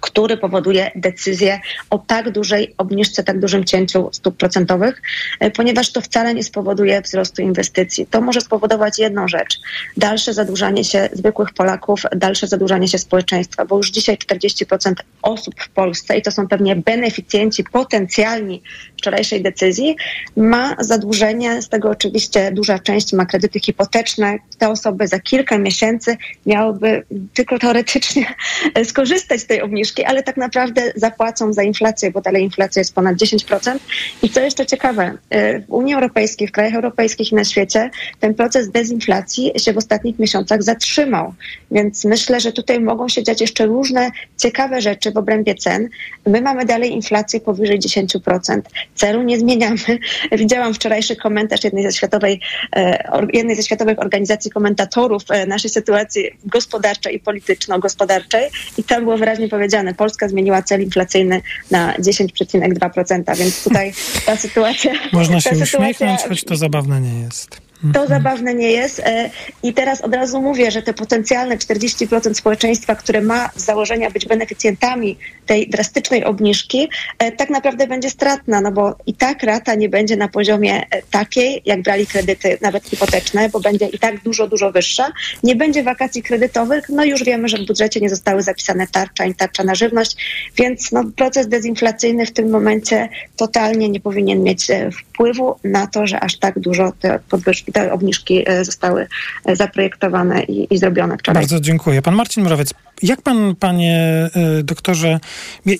[0.00, 5.02] który powoduje decyzję o tak dużej obniżce, tak dużym cięciu stóp procentowych,
[5.40, 8.06] e, ponieważ to wcale nie spowoduje wzrostu inwestycji.
[8.06, 9.60] To może spowodować jedną rzecz:
[9.96, 15.68] dalsze zadłużanie się zwykłych Polaków, dalsze zadłużanie się społeczeństwa, bo już dzisiaj 40% osób w
[15.68, 18.62] Polsce, i to są pewnie beneficjenci potencjalni
[18.98, 19.96] wczorajszej decyzji,
[20.36, 24.38] ma zadłużenie, z tego oczywiście duża część ma kredyty hipoteczne.
[24.58, 27.02] Te osoby za kilka miesięcy miałyby
[27.34, 28.34] tylko teoretycznie
[28.90, 33.16] skorzystać z tej obniżki, ale tak naprawdę zapłacą za inflację, bo dalej inflacja jest ponad
[33.16, 33.78] 10%.
[34.22, 38.34] I co jeszcze ciekawe, y, w Unii Europejskiej, w krajach europejskich i na świecie ten
[38.34, 41.34] proces dezinflacji się w ostatnich miesiącach zatrzymał.
[41.70, 45.88] Więc myślę, że tutaj mogą się dziać jeszcze różne ciekawe rzeczy w obrębie cen.
[46.26, 48.60] My mamy dalej inflację powyżej 10%
[48.94, 49.98] celu nie zmieniamy.
[50.32, 52.40] Widziałam wczorajszy komentarz jednej ze, światowej,
[52.76, 59.16] e, jednej ze światowych organizacji komentatorów e, naszej sytuacji gospodarczej i polityczno-gospodarczej i tam było
[59.16, 63.92] wyraźnie powiedziane, Polska zmieniła cel inflacyjny na 10,2%, więc tutaj
[64.26, 64.92] ta sytuacja...
[65.12, 67.63] Można się uśmiechnąć, choć to zabawne nie jest.
[67.92, 68.08] To mhm.
[68.08, 69.00] zabawne nie jest.
[69.00, 69.30] E,
[69.62, 74.26] I teraz od razu mówię, że te potencjalne 40% społeczeństwa, które ma z założenia być
[74.26, 79.88] beneficjentami tej drastycznej obniżki, e, tak naprawdę będzie stratna, no bo i tak rata nie
[79.88, 84.48] będzie na poziomie e, takiej, jak brali kredyty nawet hipoteczne, bo będzie i tak dużo,
[84.48, 85.12] dużo wyższa.
[85.42, 89.34] Nie będzie wakacji kredytowych, no już wiemy, że w budżecie nie zostały zapisane tarcza i
[89.34, 90.16] tarcza na żywność,
[90.56, 96.20] więc no, proces dezinflacyjny w tym momencie totalnie nie powinien mieć wpływu na to, że
[96.20, 99.06] aż tak dużo te podwyżki te obniżki e, zostały
[99.44, 101.42] e, zaprojektowane i, i zrobione wczoraj.
[101.42, 102.02] Bardzo dziękuję.
[102.02, 104.30] Pan Marcin Morawiec, jak pan, panie
[104.64, 105.20] doktorze,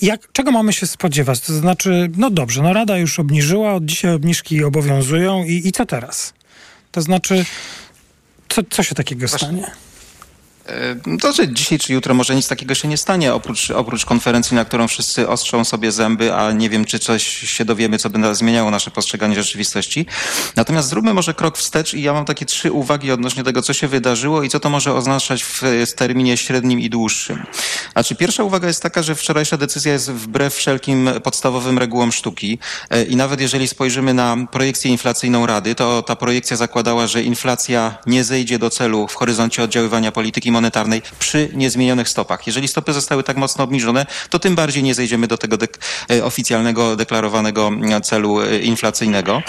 [0.02, 1.40] jak, czego mamy się spodziewać?
[1.40, 5.86] To znaczy, no dobrze, no Rada już obniżyła, od dzisiaj obniżki obowiązują i, i co
[5.86, 6.34] teraz?
[6.92, 7.44] To znaczy,
[8.48, 9.70] co, co się takiego stanie?
[11.20, 14.64] To, że dzisiaj czy jutro może nic takiego się nie stanie, oprócz, oprócz konferencji, na
[14.64, 18.70] którą wszyscy ostrzą sobie zęby, a nie wiem, czy coś się dowiemy, co by zmieniało
[18.70, 20.06] nasze postrzeganie rzeczywistości.
[20.56, 23.88] Natomiast zróbmy może krok wstecz i ja mam takie trzy uwagi odnośnie tego, co się
[23.88, 27.46] wydarzyło i co to może oznaczać w, w terminie średnim i dłuższym.
[27.92, 32.58] Znaczy, pierwsza uwaga jest taka, że wczorajsza decyzja jest wbrew wszelkim podstawowym regułom sztuki
[32.90, 37.98] e, i nawet jeżeli spojrzymy na projekcję inflacyjną Rady, to ta projekcja zakładała, że inflacja
[38.06, 42.46] nie zejdzie do celu w horyzoncie oddziaływania polityki monetarnej przy niezmienionych stopach.
[42.46, 45.78] Jeżeli stopy zostały tak mocno obniżone, to tym bardziej nie zejdziemy do tego dek
[46.10, 49.42] e, oficjalnego, deklarowanego e, celu e, inflacyjnego.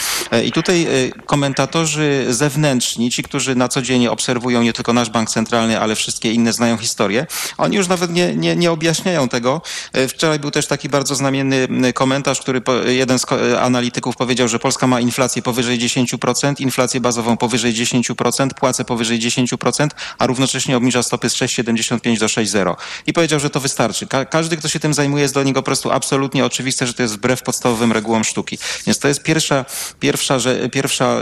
[0.46, 0.88] I tutaj
[1.26, 6.34] komentatorzy zewnętrzni, ci, którzy na co dzień obserwują nie tylko nasz bank centralny, ale wszystkie
[6.34, 9.62] inne znają historię, oni już nawet nie, nie, nie objaśniają tego.
[10.10, 13.26] Wczoraj był też taki bardzo znamienny komentarz, który jeden z
[13.60, 19.88] analityków powiedział, że Polska ma inflację powyżej 10%, inflację bazową powyżej 10%, płace powyżej 10%,
[20.18, 22.76] a równocześnie obniża stopy z 6,75 do 6,0.
[23.08, 24.08] I powiedział, że to wystarczy.
[24.08, 27.02] Ka każdy, kto się tym zajmuje, jest dla niego po prostu absolutnie oczywiste, że to
[27.02, 28.58] jest wbrew podstawowym regułom sztuki.
[28.88, 29.66] Więc to jest pierwsza,
[30.00, 31.18] pierwsza, że, pierwsza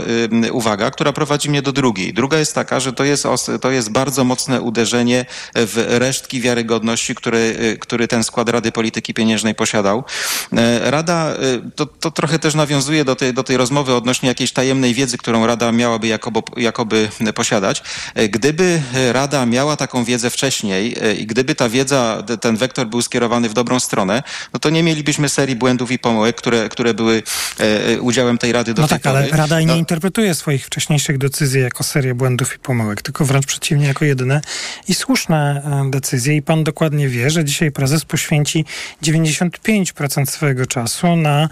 [0.52, 2.14] uwaga, która prowadzi mnie do drugiej.
[2.14, 3.26] Druga jest taka, że to jest,
[3.60, 9.54] to jest bardzo mocne uderzenie w resztki wiarygodności, który, który ten skład Rady Polityki Pieniężnej
[9.54, 10.04] posiadał.
[10.52, 11.34] Y, Rada,
[11.66, 15.18] y, to, to trochę też nawiązuje do tej, do tej rozmowy odnośnie jakiejś tajemnej wiedzy,
[15.18, 17.82] którą Rada miałaby jakoby, jakoby posiadać.
[18.30, 18.82] Gdyby
[19.12, 23.54] Rada miała taką wiedzę wcześniej e, i gdyby ta wiedza, ten wektor był skierowany w
[23.54, 24.22] dobrą stronę,
[24.52, 27.22] no to nie mielibyśmy serii błędów i pomyłek, które, które były
[27.60, 29.36] e, e, udziałem tej Rady do No tak, ale pory.
[29.36, 33.86] Rada no, nie interpretuje swoich wcześniejszych decyzji jako serię błędów i pomyłek, tylko wręcz przeciwnie,
[33.86, 34.40] jako jedyne
[34.88, 36.36] i słuszne decyzje.
[36.36, 38.64] I pan dokładnie wie, że dzisiaj prezes poświęci
[39.02, 41.48] 95% swojego czasu na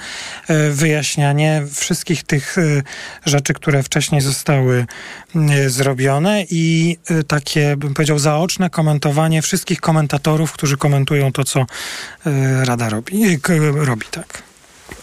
[0.71, 2.57] wyjaśnianie wszystkich tych
[3.27, 4.87] rzeczy, które wcześniej zostały
[5.67, 6.97] zrobione i
[7.29, 13.25] takie, bym powiedział, zaoczne komentowanie wszystkich komentatorów, którzy komentują to, co y, Rada robi.
[13.25, 13.41] Y,
[13.85, 14.52] robi tak.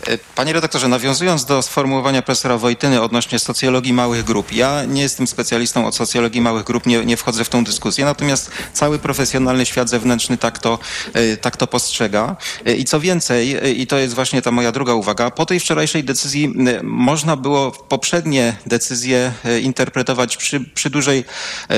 [0.07, 5.27] E, panie redaktorze, nawiązując do sformułowania profesora Wojtyny odnośnie socjologii małych grup, ja nie jestem
[5.27, 9.89] specjalistą od socjologii małych grup, nie, nie wchodzę w tą dyskusję, natomiast cały profesjonalny świat
[9.89, 10.79] zewnętrzny tak to,
[11.13, 12.35] e, tak to postrzega.
[12.65, 16.03] E, I co więcej, i to jest właśnie ta moja druga uwaga, po tej wczorajszej
[16.03, 21.25] decyzji można było poprzednie decyzje interpretować przy, przy dużej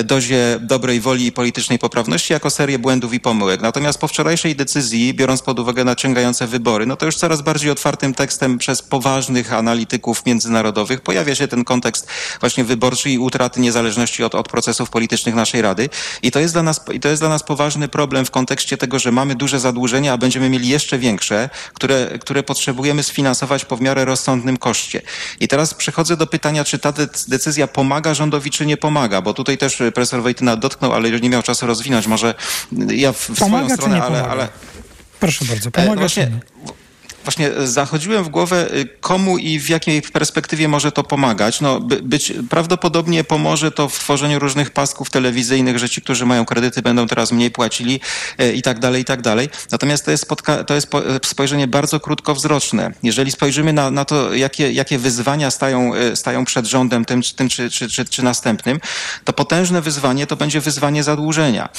[0.03, 3.61] dozie dobrej woli i politycznej poprawności jako serię błędów i pomyłek.
[3.61, 8.13] Natomiast po wczorajszej decyzji, biorąc pod uwagę naciągające wybory, no to już coraz bardziej otwartym
[8.13, 12.07] tekstem przez poważnych analityków międzynarodowych pojawia się ten kontekst
[12.39, 15.89] właśnie wyborczy i utraty niezależności od, od procesów politycznych naszej Rady.
[16.21, 18.99] I to, jest dla nas, I to jest dla nas poważny problem w kontekście tego,
[18.99, 23.81] że mamy duże zadłużenia, a będziemy mieli jeszcze większe, które, które potrzebujemy sfinansować po w
[23.81, 25.01] miarę rozsądnym koszcie.
[25.39, 26.93] I teraz przechodzę do pytania, czy ta
[27.27, 31.29] decyzja pomaga rządowi, czy nie pomaga, bo tutaj też profesor Wojtyna dotknął, ale już nie
[31.29, 32.07] miał czasu rozwinąć.
[32.07, 32.33] Może
[32.87, 34.47] ja w, w pomaga, swoją stronę, ale, ale,
[35.19, 36.80] Proszę bardzo, pomaga e, właśnie, czy nie?
[37.23, 41.61] Właśnie zachodziłem w głowę, y, komu i w jakiej perspektywie może to pomagać.
[41.61, 46.45] No, by, być, prawdopodobnie pomoże to w tworzeniu różnych pasków telewizyjnych, że ci, którzy mają
[46.45, 47.99] kredyty, będą teraz mniej płacili
[48.41, 49.49] y, i tak dalej, i tak dalej.
[49.71, 50.87] Natomiast to jest, spotka- to jest
[51.25, 52.91] spojrzenie bardzo krótkowzroczne.
[53.03, 57.69] Jeżeli spojrzymy na, na to, jakie, jakie wyzwania stają, stają przed rządem tym, tym czy,
[57.69, 58.79] czy, czy, czy następnym,
[59.23, 61.69] to potężne wyzwanie to będzie wyzwanie zadłużenia.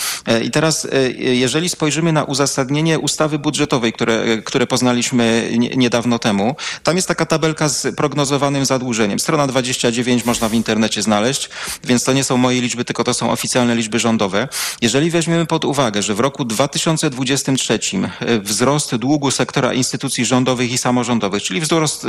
[0.44, 5.31] I teraz, jeżeli spojrzymy na uzasadnienie ustawy budżetowej, które, które poznaliśmy
[5.76, 6.56] niedawno temu.
[6.82, 9.20] Tam jest taka tabelka z prognozowanym zadłużeniem.
[9.20, 11.48] Strona 29 można w internecie znaleźć,
[11.84, 14.48] więc to nie są moje liczby, tylko to są oficjalne liczby rządowe.
[14.82, 17.78] Jeżeli weźmiemy pod uwagę, że w roku 2023
[18.20, 22.08] e, wzrost długu sektora instytucji rządowych i samorządowych, czyli wzrost e,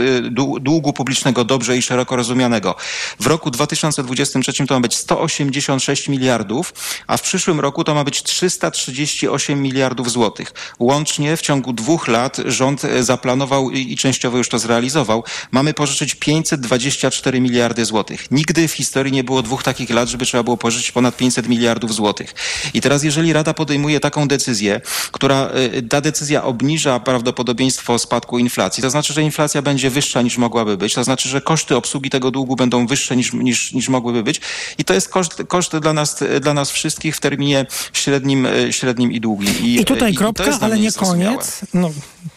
[0.59, 2.75] długu publicznego dobrze i szeroko rozumianego,
[3.19, 6.73] w roku 2023 to ma być 186 miliardów,
[7.07, 10.53] a w przyszłym roku to ma być 338 miliardów złotych.
[10.79, 16.15] Łącznie w ciągu dwóch lat rząd za zaplanował i częściowo już to zrealizował, mamy pożyczyć
[16.15, 18.31] 524 miliardy złotych.
[18.31, 21.93] Nigdy w historii nie było dwóch takich lat, żeby trzeba było pożyczyć ponad 500 miliardów
[21.93, 22.33] złotych.
[22.73, 28.83] I teraz jeżeli Rada podejmuje taką decyzję, która y, ta decyzja obniża prawdopodobieństwo spadku inflacji,
[28.83, 32.31] to znaczy, że inflacja będzie wyższa niż mogłaby być, to znaczy, że koszty obsługi tego
[32.31, 34.41] długu będą wyższe niż, niż, niż mogłyby być
[34.77, 39.11] i to jest koszt, koszt dla, nas, dla nas wszystkich w terminie średnim, y, średnim
[39.11, 39.53] i długim.
[39.61, 41.61] I, I tutaj kropka, ale nie koniec.
[41.73, 41.91] No,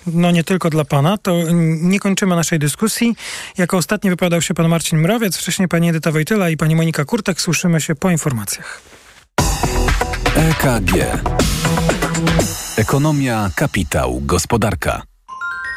[0.06, 1.42] no nie tylko dla pana, to
[1.80, 3.16] nie kończymy naszej dyskusji.
[3.58, 7.40] Jako ostatni wypowiadał się pan Marcin Mrowiec, wcześniej pani Edyta Wojtyla i pani Monika Kurtek.
[7.40, 8.82] Słyszymy się po informacjach.
[10.36, 10.92] EKG.
[12.76, 15.15] Ekonomia, kapitał, gospodarka.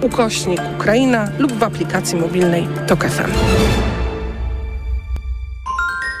[0.00, 3.30] ukośnik Ukraina lub w aplikacji mobilnej TOK FM.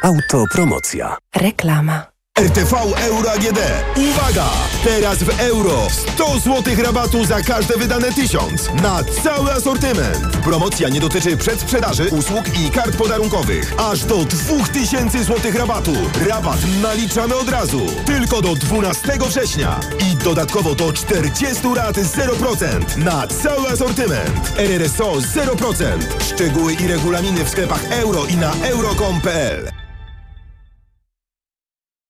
[0.02, 1.16] Autopromocja.
[1.36, 2.17] Reklama.
[2.38, 3.58] RTV Euro AGD.
[3.96, 4.46] Uwaga!
[4.84, 10.36] Teraz w euro 100 zł rabatu za każde wydane 1000 na cały asortyment.
[10.44, 13.74] Promocja nie dotyczy przedsprzedaży, usług i kart podarunkowych.
[13.78, 15.92] Aż do 2000 zł rabatu.
[16.28, 17.86] Rabat naliczamy od razu.
[18.06, 19.80] Tylko do 12 września.
[20.12, 24.52] I dodatkowo do 40 rat 0% na cały asortyment.
[24.56, 25.98] RRSO 0%.
[26.20, 29.87] Szczegóły i regulaminy w sklepach euro i na euro.com.pl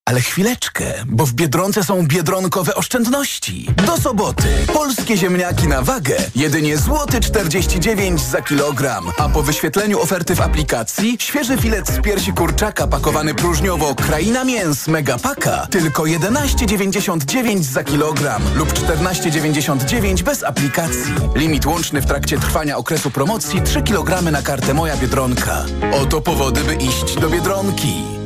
[0.09, 3.69] Ale chwileczkę, bo w Biedronce są biedronkowe oszczędności.
[3.85, 10.35] Do soboty polskie ziemniaki na wagę jedynie złoty 49 za kilogram, a po wyświetleniu oferty
[10.35, 17.83] w aplikacji świeży filet z piersi kurczaka pakowany próżniowo Kraina Mięs Megapaka tylko 11,99 za
[17.83, 21.13] kilogram lub 14,99 bez aplikacji.
[21.35, 25.65] Limit łączny w trakcie trwania okresu promocji 3 kg na kartę Moja Biedronka.
[26.01, 28.18] Oto powody, by iść do Biedronki.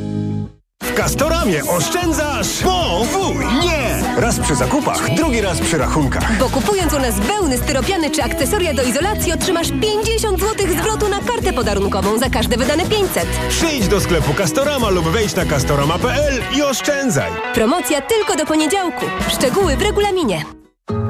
[0.84, 4.04] W Castoramie oszczędzasz po wuj, nie!
[4.22, 6.38] Raz przy zakupach, drugi raz przy rachunkach.
[6.40, 11.20] Bo kupując u nas wełny, styropiany czy akcesoria do izolacji otrzymasz 50 zł zwrotu na
[11.20, 13.26] kartę podarunkową za każde wydane 500.
[13.50, 17.32] Przyjdź do sklepu Castorama lub wejdź na castorama.pl i oszczędzaj.
[17.54, 19.06] Promocja tylko do poniedziałku.
[19.38, 20.46] Szczegóły w regulaminie.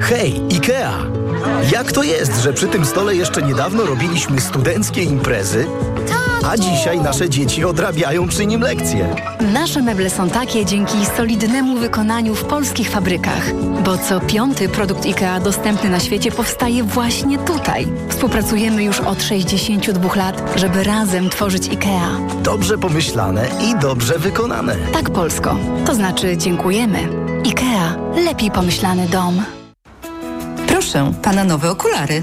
[0.00, 0.92] Hej, IKEA!
[1.72, 5.66] Jak to jest, że przy tym stole jeszcze niedawno robiliśmy studenckie imprezy,
[6.50, 9.14] a dzisiaj nasze dzieci odrabiają przy nim lekcje?
[9.52, 15.40] Nasze meble są takie dzięki solidnemu wykonaniu w polskich fabrykach, bo co piąty produkt IKEA
[15.44, 17.86] dostępny na świecie powstaje właśnie tutaj.
[18.08, 22.42] Współpracujemy już od 62 lat, żeby razem tworzyć IKEA.
[22.42, 24.76] Dobrze pomyślane i dobrze wykonane.
[24.92, 25.56] Tak, Polsko.
[25.86, 26.98] To znaczy dziękujemy.
[27.46, 27.96] IKEA.
[28.24, 29.42] Lepiej pomyślany dom.
[30.66, 32.22] Proszę, pana nowe okulary.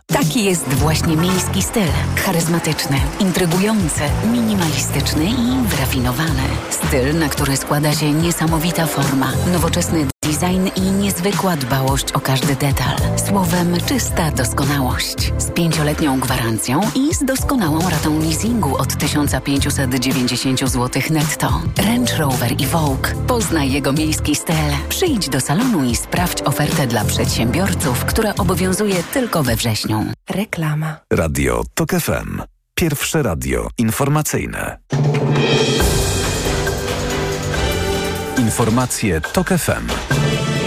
[0.13, 1.87] Taki jest właśnie miejski styl.
[2.25, 4.01] Charyzmatyczny, intrygujący,
[4.31, 6.43] minimalistyczny i wyrafinowany.
[6.69, 12.95] Styl, na który składa się niesamowita forma, nowoczesny design i niezwykła dbałość o każdy detal.
[13.27, 15.33] Słowem, czysta doskonałość.
[15.37, 21.61] Z pięcioletnią gwarancją i z doskonałą ratą leasingu od 1590 zł netto.
[21.77, 23.07] Range Rover i Vogue.
[23.27, 24.55] Poznaj jego miejski styl.
[24.89, 30.05] Przyjdź do salonu i sprawdź ofertę dla przedsiębiorców, która obowiązuje tylko we wrześniu.
[30.29, 30.97] Reklama.
[31.13, 32.41] Radio TOK FM.
[32.75, 34.77] Pierwsze radio informacyjne.
[38.51, 40.60] Informacje TOK FM.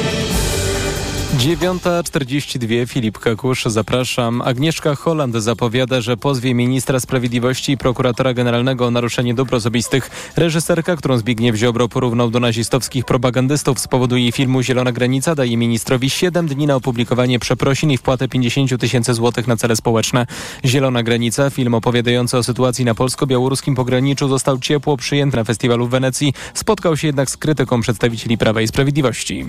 [1.34, 4.42] 9.42 Filip Kakusz, zapraszam.
[4.42, 10.10] Agnieszka Holland zapowiada, że pozwie ministra sprawiedliwości i prokuratora generalnego o naruszenie dóbr osobistych.
[10.36, 15.56] Reżyserka, którą Zbigniew Ziobro porównał do nazistowskich propagandystów z powodu jej filmu Zielona Granica, daje
[15.56, 20.26] ministrowi 7 dni na opublikowanie przeprosin i wpłatę 50 tysięcy złotych na cele społeczne.
[20.64, 25.90] Zielona Granica, film opowiadający o sytuacji na polsko-białoruskim pograniczu, został ciepło przyjęty na festiwalu w
[25.90, 26.34] Wenecji.
[26.54, 29.46] Spotkał się jednak z krytyką przedstawicieli Prawa i Sprawiedliwości.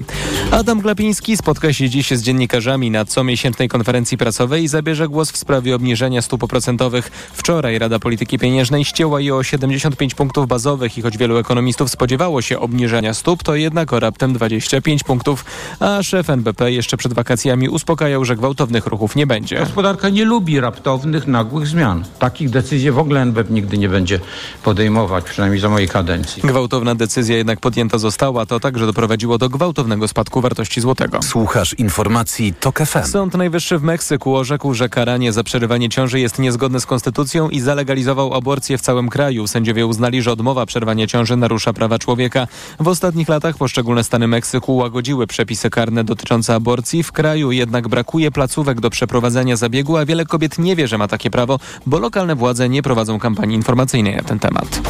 [0.52, 5.32] Adam Glapiński spotka się się dziś z dziennikarzami na comiesięcznej konferencji prasowej i zabierze głos
[5.32, 7.12] w sprawie obniżenia stóp oprocentowych.
[7.34, 12.42] Wczoraj Rada Polityki Pieniężnej ścięła je o 75 punktów bazowych i choć wielu ekonomistów spodziewało
[12.42, 15.46] się obniżenia stóp, to jednak o raptem 25 punktów,
[15.80, 19.60] a szef NBP jeszcze przed wakacjami uspokajał, że gwałtownych ruchów nie będzie.
[19.60, 22.04] Gospodarka nie lubi raptownych, nagłych zmian.
[22.20, 24.20] Takich decyzji w ogóle NBP nigdy nie będzie
[24.64, 26.42] podejmować, przynajmniej za mojej kadencji.
[26.42, 31.20] Gwałtowna decyzja jednak podjęta została, to także doprowadziło do gwałtownego spadku wartości złotego.
[31.66, 33.04] Słuchasz informacji TOK FM.
[33.04, 37.60] Sąd Najwyższy w Meksyku orzekł, że karanie za przerywanie ciąży jest niezgodne z konstytucją i
[37.60, 39.48] zalegalizował aborcję w całym kraju.
[39.48, 42.48] Sędziowie uznali, że odmowa przerwania ciąży narusza prawa człowieka.
[42.80, 47.04] W ostatnich latach poszczególne stany Meksyku łagodziły przepisy karne dotyczące aborcji.
[47.04, 51.08] W kraju jednak brakuje placówek do przeprowadzenia zabiegu, a wiele kobiet nie wie, że ma
[51.08, 54.82] takie prawo, bo lokalne władze nie prowadzą kampanii informacyjnej na ten temat.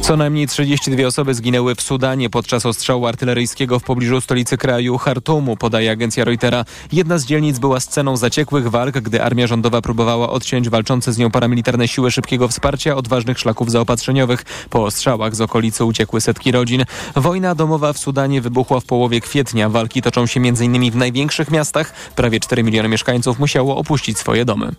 [0.00, 5.56] Co najmniej 32 osoby zginęły w Sudanie podczas ostrzału artyleryjskiego w pobliżu stolicy kraju Hartumu,
[5.56, 6.64] podaje agencja Reutera.
[6.92, 11.30] Jedna z dzielnic była sceną zaciekłych walk, gdy armia rządowa próbowała odciąć walczące z nią
[11.30, 14.44] paramilitarne siły szybkiego wsparcia od ważnych szlaków zaopatrzeniowych.
[14.70, 16.84] Po ostrzałach z okolicy uciekły setki rodzin.
[17.16, 19.68] Wojna domowa w Sudanie wybuchła w połowie kwietnia.
[19.68, 20.90] Walki toczą się m.in.
[20.90, 21.92] w największych miastach.
[22.16, 24.72] Prawie 4 miliony mieszkańców musiało opuścić swoje domy.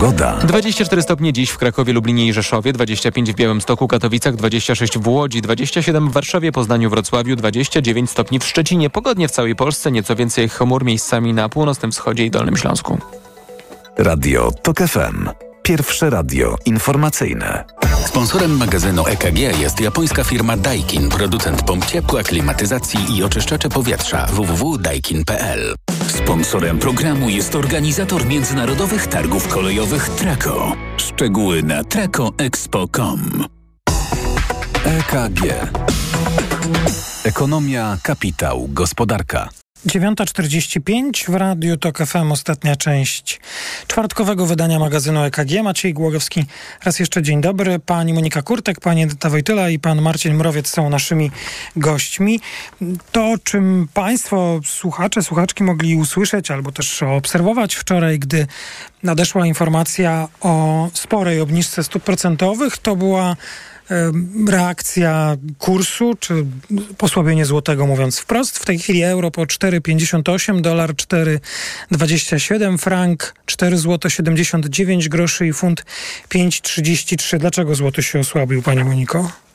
[0.00, 0.36] Pogoda.
[0.36, 5.42] 24 stopnie dziś w Krakowie, Lublinie i Rzeszowie, 25 w Białymstoku, Katowicach, 26 w Łodzi,
[5.42, 8.90] 27 w Warszawie, Poznaniu, Wrocławiu, 29 stopni w Szczecinie.
[8.90, 12.98] Pogodnie w całej Polsce, nieco więcej chmur miejscami na północnym wschodzie i Dolnym Śląsku.
[13.98, 15.45] Radio TOK FM.
[15.66, 17.64] Pierwsze radio informacyjne.
[18.04, 25.74] Sponsorem magazynu EKG jest japońska firma Daikin, producent pomp ciepła, klimatyzacji i oczyszczacze powietrza www.daikin.pl.
[26.08, 30.72] Sponsorem programu jest organizator międzynarodowych targów kolejowych Traco.
[30.96, 33.44] Szczegóły na tracoexpo.com.
[34.84, 35.40] EKG.
[37.24, 39.48] Ekonomia, kapitał, gospodarka.
[39.86, 43.40] 9.45 w Radiu TOK FM, ostatnia część
[43.86, 45.62] czwartkowego wydania magazynu EKG.
[45.62, 46.44] Maciej Głogowski,
[46.84, 47.78] raz jeszcze dzień dobry.
[47.78, 51.30] Pani Monika Kurtek, pani Edyta Wojtyla i pan Marcin Mrowiec są naszymi
[51.76, 52.40] gośćmi.
[53.12, 58.46] To, czym państwo, słuchacze, słuchaczki mogli usłyszeć albo też obserwować wczoraj, gdy
[59.02, 63.36] nadeszła informacja o sporej obniżce stóp procentowych, to była
[64.48, 66.46] reakcja kursu, czy
[66.98, 68.58] posłabienie złotego, mówiąc wprost.
[68.58, 75.84] W tej chwili euro po 4,58, dolar 4,27, frank 4 zł 79 groszy i funt
[76.28, 77.38] 5,33.
[77.38, 79.45] Dlaczego złoty się osłabił, Pani Moniko?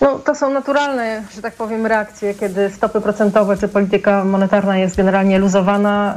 [0.00, 4.96] No, to są naturalne, że tak powiem, reakcje, kiedy stopy procentowe czy polityka monetarna jest
[4.96, 6.16] generalnie luzowana.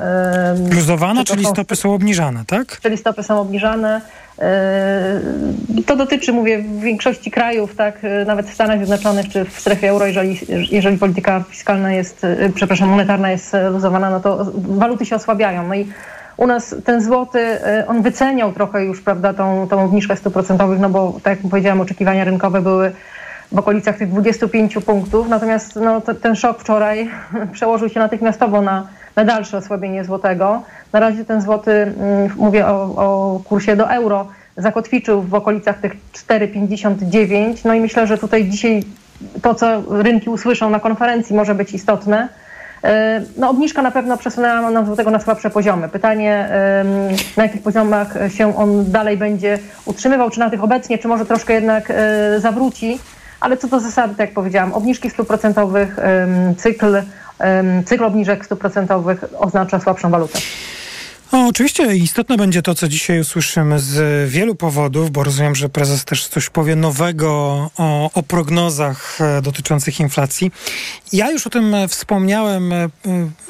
[0.75, 2.79] Luzowana, czyli stopy są obniżane, tak?
[2.81, 4.01] Czyli stopy są obniżane.
[5.85, 10.39] To dotyczy, mówię, większości krajów, tak, nawet w Stanach Zjednoczonych czy w strefie euro, jeżeli,
[10.71, 12.25] jeżeli polityka fiskalna jest,
[12.55, 15.67] przepraszam, monetarna jest luzowana, no to waluty się osłabiają.
[15.67, 15.87] No i
[16.37, 17.57] u nas ten złoty,
[17.87, 21.81] on wyceniał trochę już, prawda, tą, tą obniżkę stóp procentowych, no bo tak jak powiedziałam,
[21.81, 22.91] oczekiwania rynkowe były
[23.51, 27.09] w okolicach tych 25 punktów, natomiast no, ten szok wczoraj
[27.53, 30.61] przełożył się natychmiastowo na, na dalsze osłabienie złotego.
[30.93, 34.27] Na razie ten złoty, mm, mówię o, o kursie do euro,
[34.57, 37.65] zakotwiczył w okolicach tych 4,59.
[37.65, 38.83] No i myślę, że tutaj dzisiaj
[39.41, 42.27] to, co rynki usłyszą na konferencji może być istotne.
[43.37, 45.89] No, obniżka na pewno przesunęła nam złotego na słabsze poziomy.
[45.89, 46.49] Pytanie,
[47.37, 51.53] na jakich poziomach się on dalej będzie utrzymywał, czy na tych obecnie, czy może troszkę
[51.53, 51.93] jednak
[52.37, 52.99] zawróci.
[53.41, 55.97] Ale co do zasady, tak jak powiedziałam, obniżki stóp procentowych,
[56.57, 57.01] cykl,
[57.85, 60.39] cykl obniżek stóp procentowych oznacza słabszą walutę.
[61.31, 66.05] No, oczywiście istotne będzie to, co dzisiaj usłyszymy z wielu powodów, bo rozumiem, że prezes
[66.05, 67.29] też coś powie nowego
[67.77, 70.51] o, o prognozach e, dotyczących inflacji.
[71.13, 72.89] Ja już o tym wspomniałem e,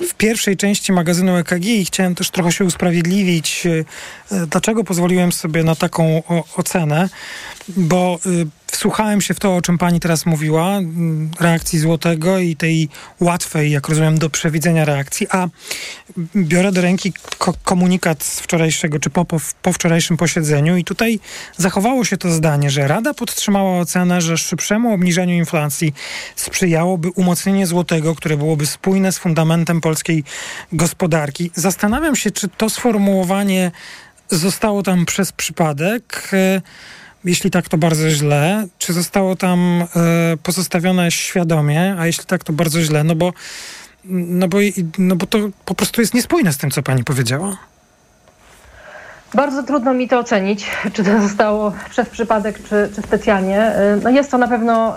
[0.10, 3.68] w pierwszej części magazynu EKG i chciałem też trochę się usprawiedliwić,
[4.32, 6.24] e, dlaczego pozwoliłem sobie na taką
[6.58, 7.10] ocenę,
[7.68, 8.20] bo
[8.72, 10.80] wsłuchałem się w to, o czym pani teraz mówiła,
[11.40, 15.48] reakcji złotego i tej łatwej, jak rozumiem, do przewidzenia reakcji, a
[16.36, 21.20] biorę do ręki ko komunikat z wczorajszego, czy po, po, po wczorajszym posiedzeniu i tutaj
[21.58, 25.94] zachowało się to zdanie, że Rada podtrzymała ocenę, że szybszemu obniżeniu inflacji
[26.36, 30.24] sprzyjałoby umocnienie złotego, które byłoby spójne z fundamentem polskiej
[30.72, 31.52] gospodarki.
[31.56, 33.72] Zastanawiam się, czy to sformułowanie
[34.30, 36.32] zostało tam przez przypadek.
[37.26, 38.68] Jeśli tak, to bardzo źle.
[38.78, 39.82] Czy zostało tam
[40.34, 43.34] y, pozostawione świadomie, a jeśli tak, to bardzo źle, no bo,
[44.06, 44.58] no, bo,
[44.98, 47.58] no bo to po prostu jest niespójne z tym, co pani powiedziała.
[49.34, 53.72] Bardzo trudno mi to ocenić, czy to zostało przez przypadek, czy, czy specjalnie.
[54.04, 54.96] No jest to na pewno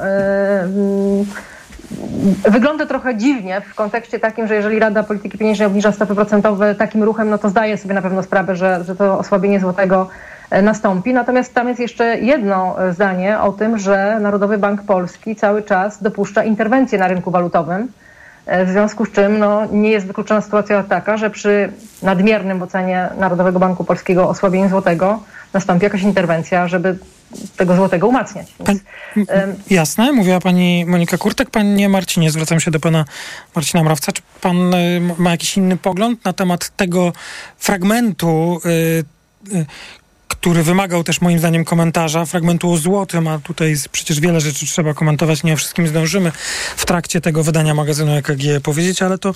[2.50, 7.02] wygląda trochę dziwnie w kontekście takim, że jeżeli Rada Polityki Pieniężnej obniża stopy procentowe takim
[7.02, 11.12] ruchem, no to zdaje sobie na pewno sprawę, że, że to osłabienie złotego e, nastąpi.
[11.12, 16.02] Natomiast tam jest jeszcze jedno e, zdanie o tym, że Narodowy Bank Polski cały czas
[16.02, 17.88] dopuszcza interwencję na rynku walutowym.
[18.46, 23.08] E, W związku z czym no, nie jest wykluczona sytuacja taka, że przy nadmiernym ocenie
[23.18, 25.20] Narodowego Banku Polskiego osłabieniu złotego
[25.52, 26.98] nastąpi jakaś interwencja, żeby
[27.56, 28.54] tego złotego umacniać.
[28.66, 28.80] Więc,
[29.70, 31.50] Jasne, mówiła pani Monika Kurtek.
[31.50, 33.04] Panie Marcinie, zwracam się do pana
[33.54, 34.12] Marcina Mrawca.
[34.12, 34.56] Czy pan
[35.18, 37.12] ma jakiś inny pogląd na temat tego
[37.58, 38.68] fragmentu, y,
[39.56, 39.66] y,
[40.44, 44.94] który wymagał też moim zdaniem komentarza, fragmentu o złotym, a tutaj przecież wiele rzeczy trzeba
[44.94, 46.32] komentować, nie o wszystkim zdążymy
[46.76, 49.34] w trakcie tego wydania magazynu EKG powiedzieć, ale to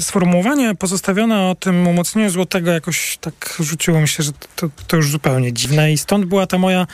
[0.00, 5.10] sformułowanie pozostawione o tym umocnieniu złotego jakoś tak rzuciło mi się, że to, to już
[5.10, 6.86] zupełnie dziwne i stąd była ta moja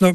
[0.00, 0.12] no,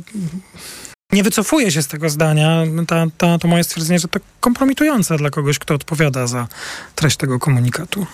[1.11, 2.63] nie wycofuję się z tego zdania.
[2.87, 6.47] Ta, ta, to moje stwierdzenie, że to kompromitujące dla kogoś, kto odpowiada za
[6.95, 8.07] treść tego komunikatu.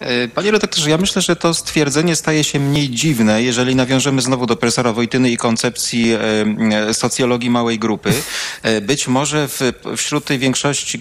[0.00, 4.46] E, Panie redaktorze, ja myślę, że to stwierdzenie staje się mniej dziwne, jeżeli nawiążemy znowu
[4.46, 6.18] do profesora Wojtyny i koncepcji e,
[6.88, 8.12] e, socjologii małej grupy.
[8.82, 9.60] Być może w,
[9.96, 11.00] wśród tej większości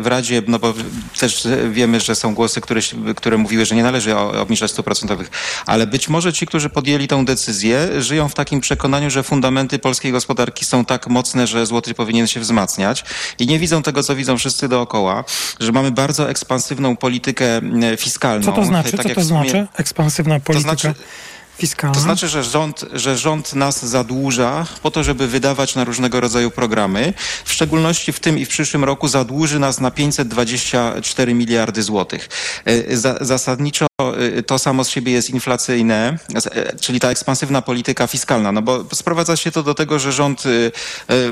[0.00, 0.74] w Radzie, no bo
[1.18, 2.80] też wiemy, że są głosy, które,
[3.16, 5.30] które mówiły, że nie należy obniżać stóp procentowych,
[5.66, 10.12] ale być może ci, którzy podjęli tę decyzję, żyją w takim przekonaniu, że fundamenty polskiej
[10.12, 13.04] gospodarki są tak mocne, że złoty powinien się wzmacniać
[13.38, 15.24] i nie widzą tego, co widzą wszyscy dookoła,
[15.60, 17.96] że mamy bardzo ekspansywną politykę e,
[18.40, 18.44] fiskalną.
[18.46, 18.96] Co to znaczy?
[18.96, 19.66] Tak Co to sumie- znaczy?
[19.76, 20.94] Ekspansywna polityka znaczy-
[21.58, 21.94] fiskalna.
[21.94, 26.50] To znaczy, że rząd, że rząd nas zadłuża po to, żeby wydawać na różnego rodzaju
[26.50, 27.14] programy.
[27.44, 32.28] W szczególności w tym i w przyszłym roku zadłuży nas na 524 miliardy złotych.
[32.64, 38.06] E, za- Zasadniczo e, to samo z siebie jest inflacyjne, e, czyli ta ekspansywna polityka
[38.06, 41.28] fiskalna, no bo sprowadza się to do tego, że rząd e, e,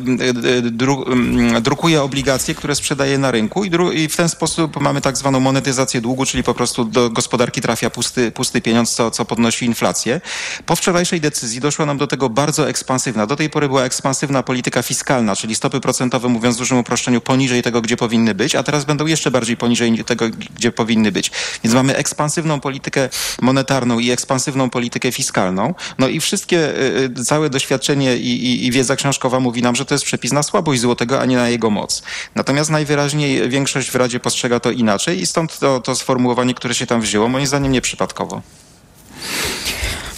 [0.58, 5.00] e, dru, m, drukuje obligacje, które sprzedaje na rynku i, i w ten sposób mamy
[5.00, 9.24] tak zwaną monetyzację długu, czyli po prostu do gospodarki trafia pusty, pusty pieniądz, co, co
[9.24, 10.20] podnosi inflację.
[10.66, 13.26] Po wczorajszej decyzji doszła nam do tego bardzo ekspansywna.
[13.26, 17.62] Do tej pory była ekspansywna polityka fiskalna, czyli stopy procentowe, mówiąc w dużym uproszczeniu, poniżej
[17.62, 21.30] tego, gdzie powinny być, a teraz będą jeszcze bardziej poniżej tego, gdzie powinny być.
[21.64, 23.08] Więc mamy ekspansywną politykę
[23.42, 25.74] monetarną i ekspansywną politykę fiskalną.
[25.98, 29.84] No i wszystkie, y, y, całe doświadczenie i, i, i wiedza książkowa mówi nam, że
[29.84, 32.02] to jest przepis na słabość złotego, a nie na jego moc.
[32.34, 36.86] Natomiast najwyraźniej większość w Radzie postrzega to inaczej i stąd to, to sformułowanie, które się
[36.86, 38.42] tam wzięło, moim zdaniem nieprzypadkowo.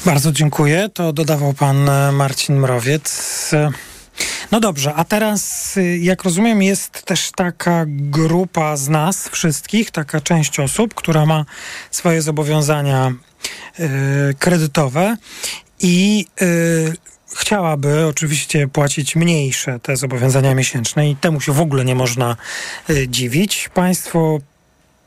[0.05, 0.91] Bardzo dziękuję.
[0.95, 3.51] To dodawał pan e, Marcin Mrowiec.
[4.51, 10.21] No dobrze, a teraz, y, jak rozumiem, jest też taka grupa z nas wszystkich, taka
[10.21, 11.45] część osób, która ma
[11.91, 13.13] swoje zobowiązania
[13.81, 15.17] y, kredytowe
[15.81, 16.93] i y,
[17.37, 22.37] chciałaby oczywiście płacić mniejsze te zobowiązania miesięczne i temu się w ogóle nie można
[22.91, 23.69] y, dziwić.
[23.75, 24.39] Państwo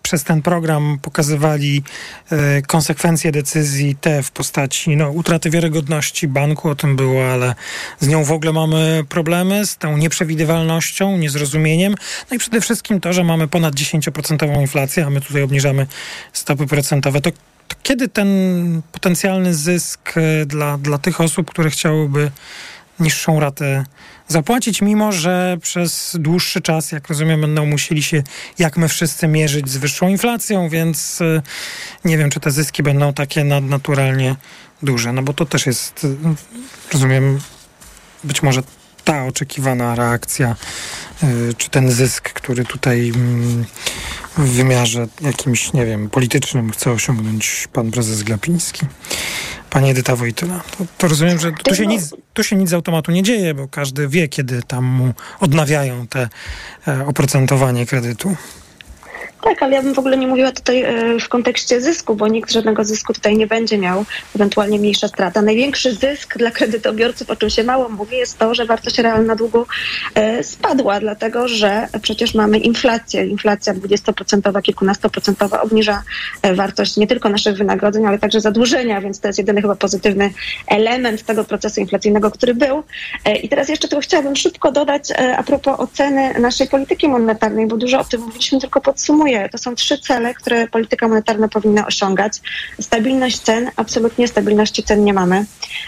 [0.06, 1.84] przez ten program pokazywali
[2.32, 7.56] e, konsekwencje decyzji te w postaci no, utraty wiarygodności banku, o tym było, ale
[7.99, 11.95] z nią w ogóle mamy problemy, z tą nieprzewidywalnością, niezrozumieniem.
[12.32, 15.88] No i przede wszystkim to, że mamy ponad 10% inflację, a my tutaj obniżamy
[16.34, 17.22] stopy procentowe.
[17.22, 17.32] To,
[17.68, 18.30] to kiedy ten
[18.91, 22.32] potencjalny zysk e, dla, dla tych osób, które chciałyby
[22.99, 23.86] niższą ratę
[24.28, 28.23] zapłacić, mimo że przez dłuższy czas, jak rozumiem, będą musieli się,
[28.59, 31.41] jak my wszyscy, mierzyć z wyższą inflacją, więc y,
[32.05, 34.36] nie wiem, czy te zyski będą takie nadnaturalnie
[34.84, 36.15] duże, no bo to też jest, y,
[36.93, 37.39] rozumiem,
[38.23, 38.63] być może
[39.03, 40.55] ta oczekiwana reakcja,
[41.23, 43.65] y, czy ten zysk, który tutaj mm,
[44.38, 48.86] w wymiarze jakimś, nie wiem, politycznym chce osiągnąć pan prezes Glapiński.
[49.69, 53.11] Pani Edyta Wojtyla, to, to rozumiem, że tu się, nic, tu się nic z automatu
[53.11, 56.29] nie dzieje, bo każdy wie, kiedy tam mu odnawiają te
[56.88, 58.36] e, oprocentowanie kredytu.
[59.45, 62.51] Tak, ale ja bym w ogóle nie mówiła tutaj e, w kontekście zysku, bo nikt
[62.51, 65.41] żadnego zysku tutaj nie będzie miał, ewentualnie mniejsza strata.
[65.41, 69.65] Największy zysk dla kredytobiorców, o czym się mało mówi, jest to, że wartość realna długu
[70.15, 73.25] e, spadła, dlatego że przecież mamy inflację.
[73.25, 76.03] Inflacja 20%, kilkunastoprocentowa obniża
[76.41, 80.33] e, wartość nie tylko naszych wynagrodzeń, ale także zadłużenia, więc to jest jedyny chyba pozytywny
[80.67, 82.83] element tego procesu inflacyjnego, który był.
[83.43, 87.99] I teraz jeszcze tylko chciałabym szybko dodać a propos oceny naszej polityki monetarnej, bo dużo
[87.99, 92.41] o tym mówiliśmy, tylko podsumuję to są trzy cele, które polityka monetarna powinna osiągać.
[92.81, 95.45] Stabilność cen, absolutnie stabilności cen nie mamy.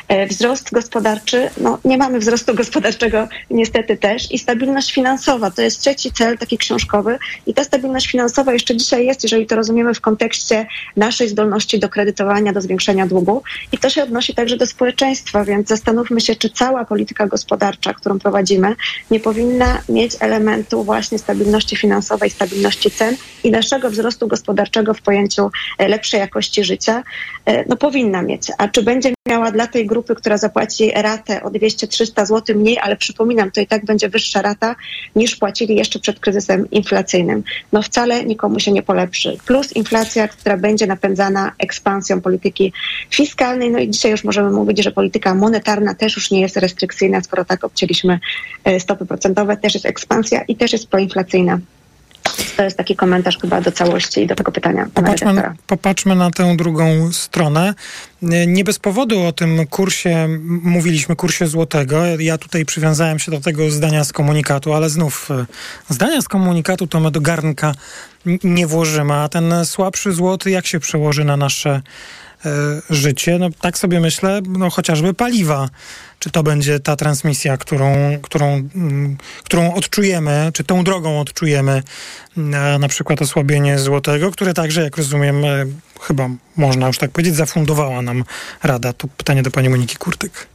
[0.08, 4.32] E, wzrost gospodarczy, no nie mamy wzrostu gospodarczego niestety też.
[4.32, 7.20] I stabilność finansowa, to jest trzeci cel taki książkowy.
[7.46, 11.90] I ta stabilność finansowa jeszcze dzisiaj jest, jeżeli to rozumiemy w kontekście naszej zdolności do
[11.90, 13.44] kredytowania, do zwiększenia długu.
[13.72, 18.20] I to się odnosi także do społeczeństwa, więc zastanówmy się, czy cała polityka gospodarcza, którą
[18.20, 18.76] prowadzimy,
[19.12, 25.50] nie powinna mieć elementu właśnie stabilności finansowej, stabilności cen i naszego wzrostu gospodarczego w pojęciu
[25.78, 27.04] e, lepszej jakości życia.
[27.46, 28.48] E, no powinna mieć.
[28.58, 32.96] A czy będzie miała dla tej grupy, która zapłaci ratę o 200-300 zł mniej, ale
[32.96, 34.76] przypominam, to i tak będzie wyższa rata
[35.16, 37.44] niż płacili jeszcze przed kryzysem inflacyjnym.
[37.74, 39.38] No wcale nikomu się nie polepszy.
[39.46, 42.74] Plus inflacja, która będzie napędzana ekspansją polityki
[43.10, 43.72] fiskalnej.
[43.72, 47.46] No i dzisiaj już możemy mówić, że polityka monetarna też już nie jest restrykcyjna, skoro
[47.46, 48.20] tak obcięliśmy
[48.64, 51.60] e, stopy procentowe, też jest ekspansja i też jest proinflacyjna.
[52.58, 54.88] To jest taki komentarz chyba do całości i do tego pytania.
[54.94, 57.74] Popatrzmy, popatrzmy na tę drugą stronę.
[58.48, 60.28] Nie bez powodu o tym kursie
[60.64, 62.06] mówiliśmy, kursie złotego.
[62.20, 65.46] Ja tutaj przywiązałem się do tego zdania z komunikatu, ale znów e,
[65.90, 67.74] zdania z komunikatu to my do garnka
[68.44, 71.82] nie włożymy, a ten słabszy złoty jak się przełoży na nasze
[72.46, 72.52] e,
[72.90, 73.38] życie?
[73.40, 75.70] No tak sobie myślę, no chociażby paliwa
[76.20, 81.84] czy to będzie ta transmisja, którą, którą, mm, którą odczujemy, czy tą drogą odczujemy
[82.38, 85.66] na, na przykład osłabienie złotego, które także, jak rozumiem, e,
[86.02, 88.24] chyba można już tak powiedzieć, zafundowała nam
[88.64, 88.94] Rada.
[88.94, 90.48] To pytanie do pani Moniki Kurtyk.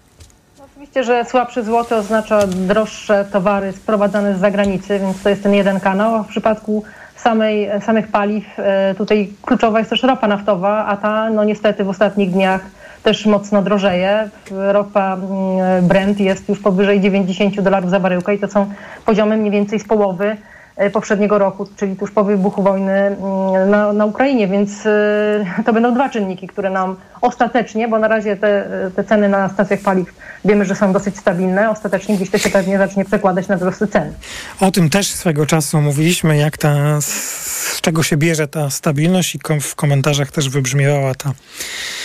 [0.58, 5.80] Oczywiście, że słabszy złoty oznacza droższe towary sprowadzane z zagranicy, więc to jest ten jeden
[5.80, 6.24] kanał.
[6.24, 6.84] W przypadku
[7.16, 11.88] samej, samych paliw e, tutaj kluczowa jest też ropa naftowa, a ta no niestety w
[11.88, 12.60] ostatnich dniach
[13.02, 14.28] też mocno drożeje.
[14.50, 18.66] Ropa mm, Brent jest już powyżej 90 dolarów za baryłkę i to są
[19.06, 20.36] poziomy mniej więcej z połowy
[20.76, 25.72] e, poprzedniego roku, czyli tuż po wybuchu wojny mm, na, na Ukrainie, więc e, to
[25.72, 30.14] będą dwa czynniki, które nam ostatecznie, bo na razie te, te ceny na stacjach paliw
[30.44, 34.12] wiemy, że są dosyć stabilne, ostatecznie gdzieś to się pewnie zacznie przekładać na wzrosty cen.
[34.60, 39.38] O tym też swego czasu mówiliśmy, jak ta, z czego się bierze ta stabilność i
[39.60, 42.01] w komentarzach też wybrzmiewała ta E,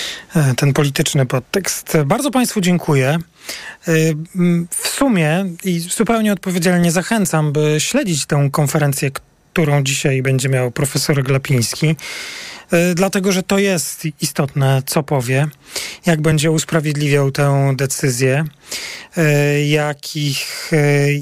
[0.57, 1.97] ten polityczny podtekst.
[2.05, 3.09] Bardzo Państwu dziękuję.
[3.09, 3.91] E,
[4.69, 9.11] w sumie i zupełnie odpowiedzialnie zachęcam, by śledzić tę konferencję,
[9.53, 11.95] którą dzisiaj będzie miał profesor Glapiński
[12.71, 15.47] e, dlatego że to jest istotne, co powie,
[16.05, 18.45] jak będzie usprawiedliwiał tę decyzję,
[19.67, 20.71] jakich,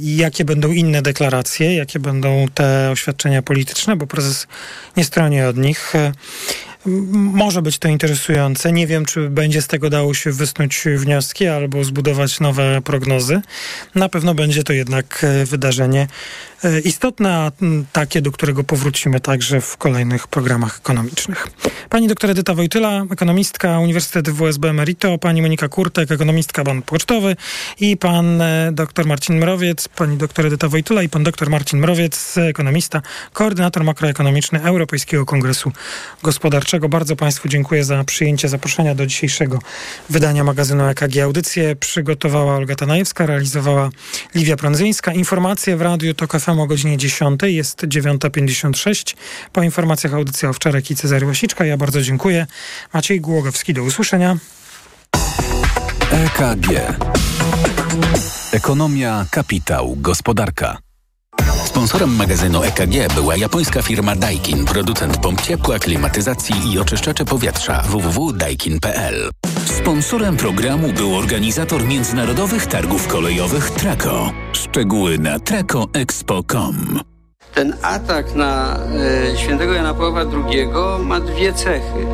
[0.02, 4.48] jakie będą inne deklaracje, jakie będą te oświadczenia polityczne, bo prezes
[4.98, 5.94] nie stroni od nich.
[7.16, 8.72] Może być to interesujące.
[8.72, 13.42] Nie wiem, czy będzie z tego dało się wysnuć wnioski albo zbudować nowe prognozy.
[13.96, 16.08] Na pewno będzie to jednak e, wydarzenie
[16.64, 17.52] e, istotne,
[17.94, 21.48] takie, do którego powrócimy także w kolejnych programach ekonomicznych.
[21.90, 27.36] Pani doktor Edyta Wojtyla, ekonomistka Uniwersytetu WSB Emerito, pani Monika Kurtek, ekonomistka Bank Pocztowy
[27.80, 32.38] i pan e, doktor Marcin Mrowiec, pani doktor Edyta Wojtyla i pan doktor Marcin Mrowiec,
[32.38, 33.02] ekonomista,
[33.34, 35.72] koordynator makroekonomiczny Europejskiego Kongresu
[36.24, 39.60] Gospodarczego bardzo Państwu dziękuję za przyjęcie zaproszenia do dzisiejszego
[40.10, 41.18] wydania magazynu EKG.
[41.24, 43.90] Audycję przygotowała Olga Tanajewska, realizowała
[44.36, 45.14] Liwia Prądzyńska.
[45.14, 47.42] Informacje w Radiu TOK FM o godzinie 10.
[47.44, 49.16] Jest 9.56.
[49.54, 51.66] Po informacjach audycja Owczarek i Cezary Łasiczka.
[51.66, 52.48] Ja bardzo dziękuję.
[52.94, 54.38] Maciej Głogowski, do usłyszenia.
[56.12, 56.68] EKG.
[58.52, 60.85] Ekonomia, kapitał, gospodarka.
[61.76, 69.30] Sponsorem magazynu EKG była japońska firma Daikin, producent pomp ciepła, klimatyzacji i oczyszczacze powietrza www.daikin.pl.
[69.66, 74.32] Sponsorem programu był organizator międzynarodowych targów kolejowych Traco.
[74.54, 77.00] Szczegóły na tracoexpo.com.
[77.54, 78.80] Ten atak na
[79.34, 80.68] y, świętego Jana Pawła II
[81.04, 82.06] ma dwie cechy.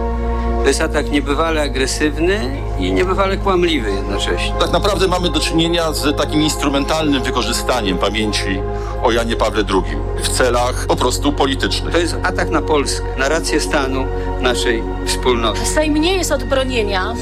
[0.62, 4.53] To jest atak niebywale agresywny i niebywale kłamliwy jednocześnie.
[4.59, 8.62] Tak naprawdę mamy do czynienia z takim instrumentalnym wykorzystaniem pamięci
[9.03, 11.93] o Janie Pawle II w celach po prostu politycznych.
[11.93, 14.05] To jest atak na Polskę, na rację stanu
[14.41, 15.66] naszej wspólnoty.
[15.66, 17.14] Sejm nie jest od bronienia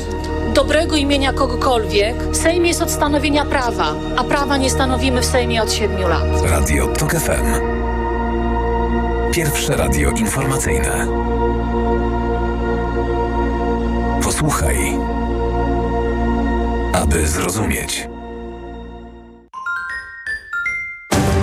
[0.54, 2.16] dobrego imienia kogokolwiek.
[2.32, 6.42] Sejm jest od stanowienia prawa, a prawa nie stanowimy w Sejmie od siedmiu lat.
[6.44, 7.80] Radio TOK FM.
[9.32, 11.08] Pierwsze radio informacyjne.
[14.40, 14.78] Posłuchaj,
[16.94, 18.08] aby zrozumieć.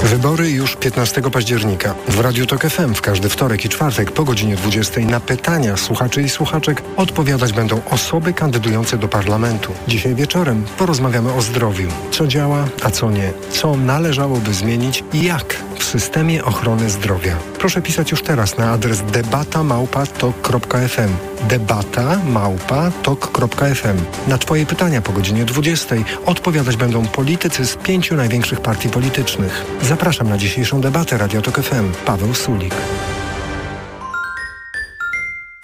[0.03, 1.95] Wybory już 15 października.
[2.09, 6.23] W Radiu Tok FM w każdy wtorek i czwartek po godzinie 20 na pytania słuchaczy
[6.23, 9.73] i słuchaczek odpowiadać będą osoby kandydujące do parlamentu.
[9.89, 11.89] Dzisiaj wieczorem porozmawiamy o zdrowiu.
[12.11, 13.33] Co działa, a co nie.
[13.51, 15.57] Co należałoby zmienić i jak.
[15.79, 17.37] W systemie ochrony zdrowia.
[17.59, 21.11] Proszę pisać już teraz na adres debatamałpa.tok.fm
[21.49, 23.97] debatamałpa.tok.fm
[24.29, 25.97] Na Twoje pytania po godzinie 20
[26.27, 29.65] odpowiadać będą politycy z pięciu największych partii politycznych.
[29.83, 31.93] Zapraszam na dzisiejszą debatę Radio Tok FM.
[32.05, 32.75] Paweł Sulik.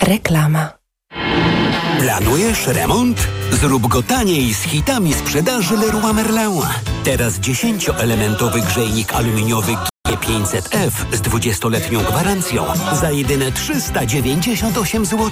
[0.02, 0.72] Reklama.
[2.00, 3.28] Planujesz remont?
[3.50, 6.62] Zrób go taniej z hitami sprzedaży Leroy Merlin.
[7.04, 9.76] Teraz 10-elementowy grzejnik aluminiowy
[10.12, 12.64] G500F z 20-letnią gwarancją
[13.00, 15.30] za jedyne 398 zł.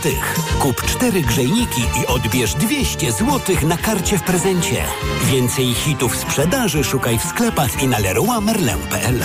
[0.58, 4.84] Kup cztery grzejniki i odbierz 200 zł na karcie w prezencie.
[5.24, 9.18] Więcej hitów sprzedaży szukaj w sklepach i na leroymerlin.pl.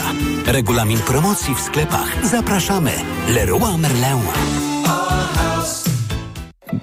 [0.45, 2.25] Regulamin promocji w sklepach.
[2.25, 2.91] Zapraszamy.
[3.27, 4.74] Leroy Merlin.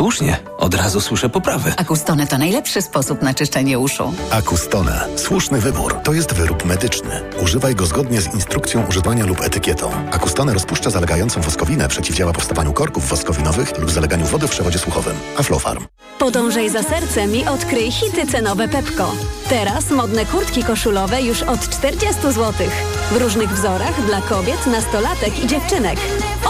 [0.00, 1.72] Słusznie, od razu słyszę poprawy.
[1.76, 4.12] Akustone to najlepszy sposób na czyszczenie uszu.
[4.30, 5.06] Akustone.
[5.16, 5.94] Słuszny wybór.
[6.04, 7.20] To jest wyrób medyczny.
[7.42, 9.90] Używaj go zgodnie z instrukcją używania lub etykietą.
[10.10, 15.16] Akustone rozpuszcza zalegającą woskowinę, przeciwdziała powstawaniu korków woskowinowych lub zaleganiu wody w przewodzie słuchowym.
[15.38, 15.86] Aflofarm.
[16.18, 19.12] Podążaj za sercem i odkryj hity cenowe Pepko.
[19.48, 22.52] Teraz modne kurtki koszulowe już od 40 zł.
[23.12, 25.98] W różnych wzorach dla kobiet, nastolatek i dziewczynek.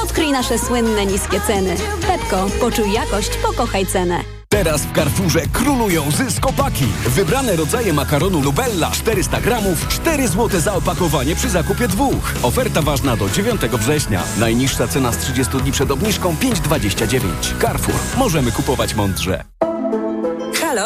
[0.03, 1.77] Odkryj nasze słynne niskie ceny.
[2.07, 4.21] Pepko, poczuj jakość, pokochaj cenę.
[4.49, 6.85] Teraz w Carrefourze królują zyskopaki.
[7.07, 12.35] Wybrane rodzaje makaronu Lubella 400 gramów, 4 zł za opakowanie przy zakupie dwóch.
[12.43, 14.23] Oferta ważna do 9 września.
[14.39, 17.61] Najniższa cena z 30 dni przed obniżką 5,29.
[17.61, 17.97] Carrefour.
[18.17, 19.45] Możemy kupować mądrze.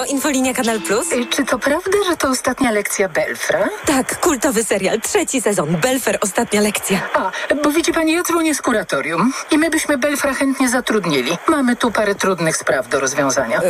[0.04, 1.06] Infolinia Kanal Plus?
[1.30, 3.68] Czy to prawda, że to ostatnia lekcja Belfra?
[3.86, 7.00] Tak, kultowy serial, trzeci sezon, Belfer, ostatnia lekcja.
[7.14, 7.30] A,
[7.64, 11.38] bo widzi pani, ja dzwonię z kuratorium i my byśmy Belfra chętnie zatrudnili.
[11.48, 13.60] Mamy tu parę trudnych spraw do rozwiązania.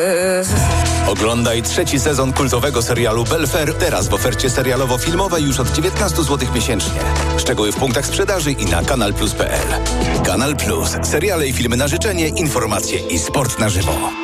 [1.09, 7.01] Oglądaj trzeci sezon kultowego serialu Belfer teraz w ofercie serialowo-filmowej już od 19 zł miesięcznie.
[7.39, 9.69] Szczegóły w punktach sprzedaży i na kanalplus.pl.
[10.27, 10.91] Kanal Plus.
[11.03, 14.24] Seriale i filmy na życzenie, informacje i sport na żywo.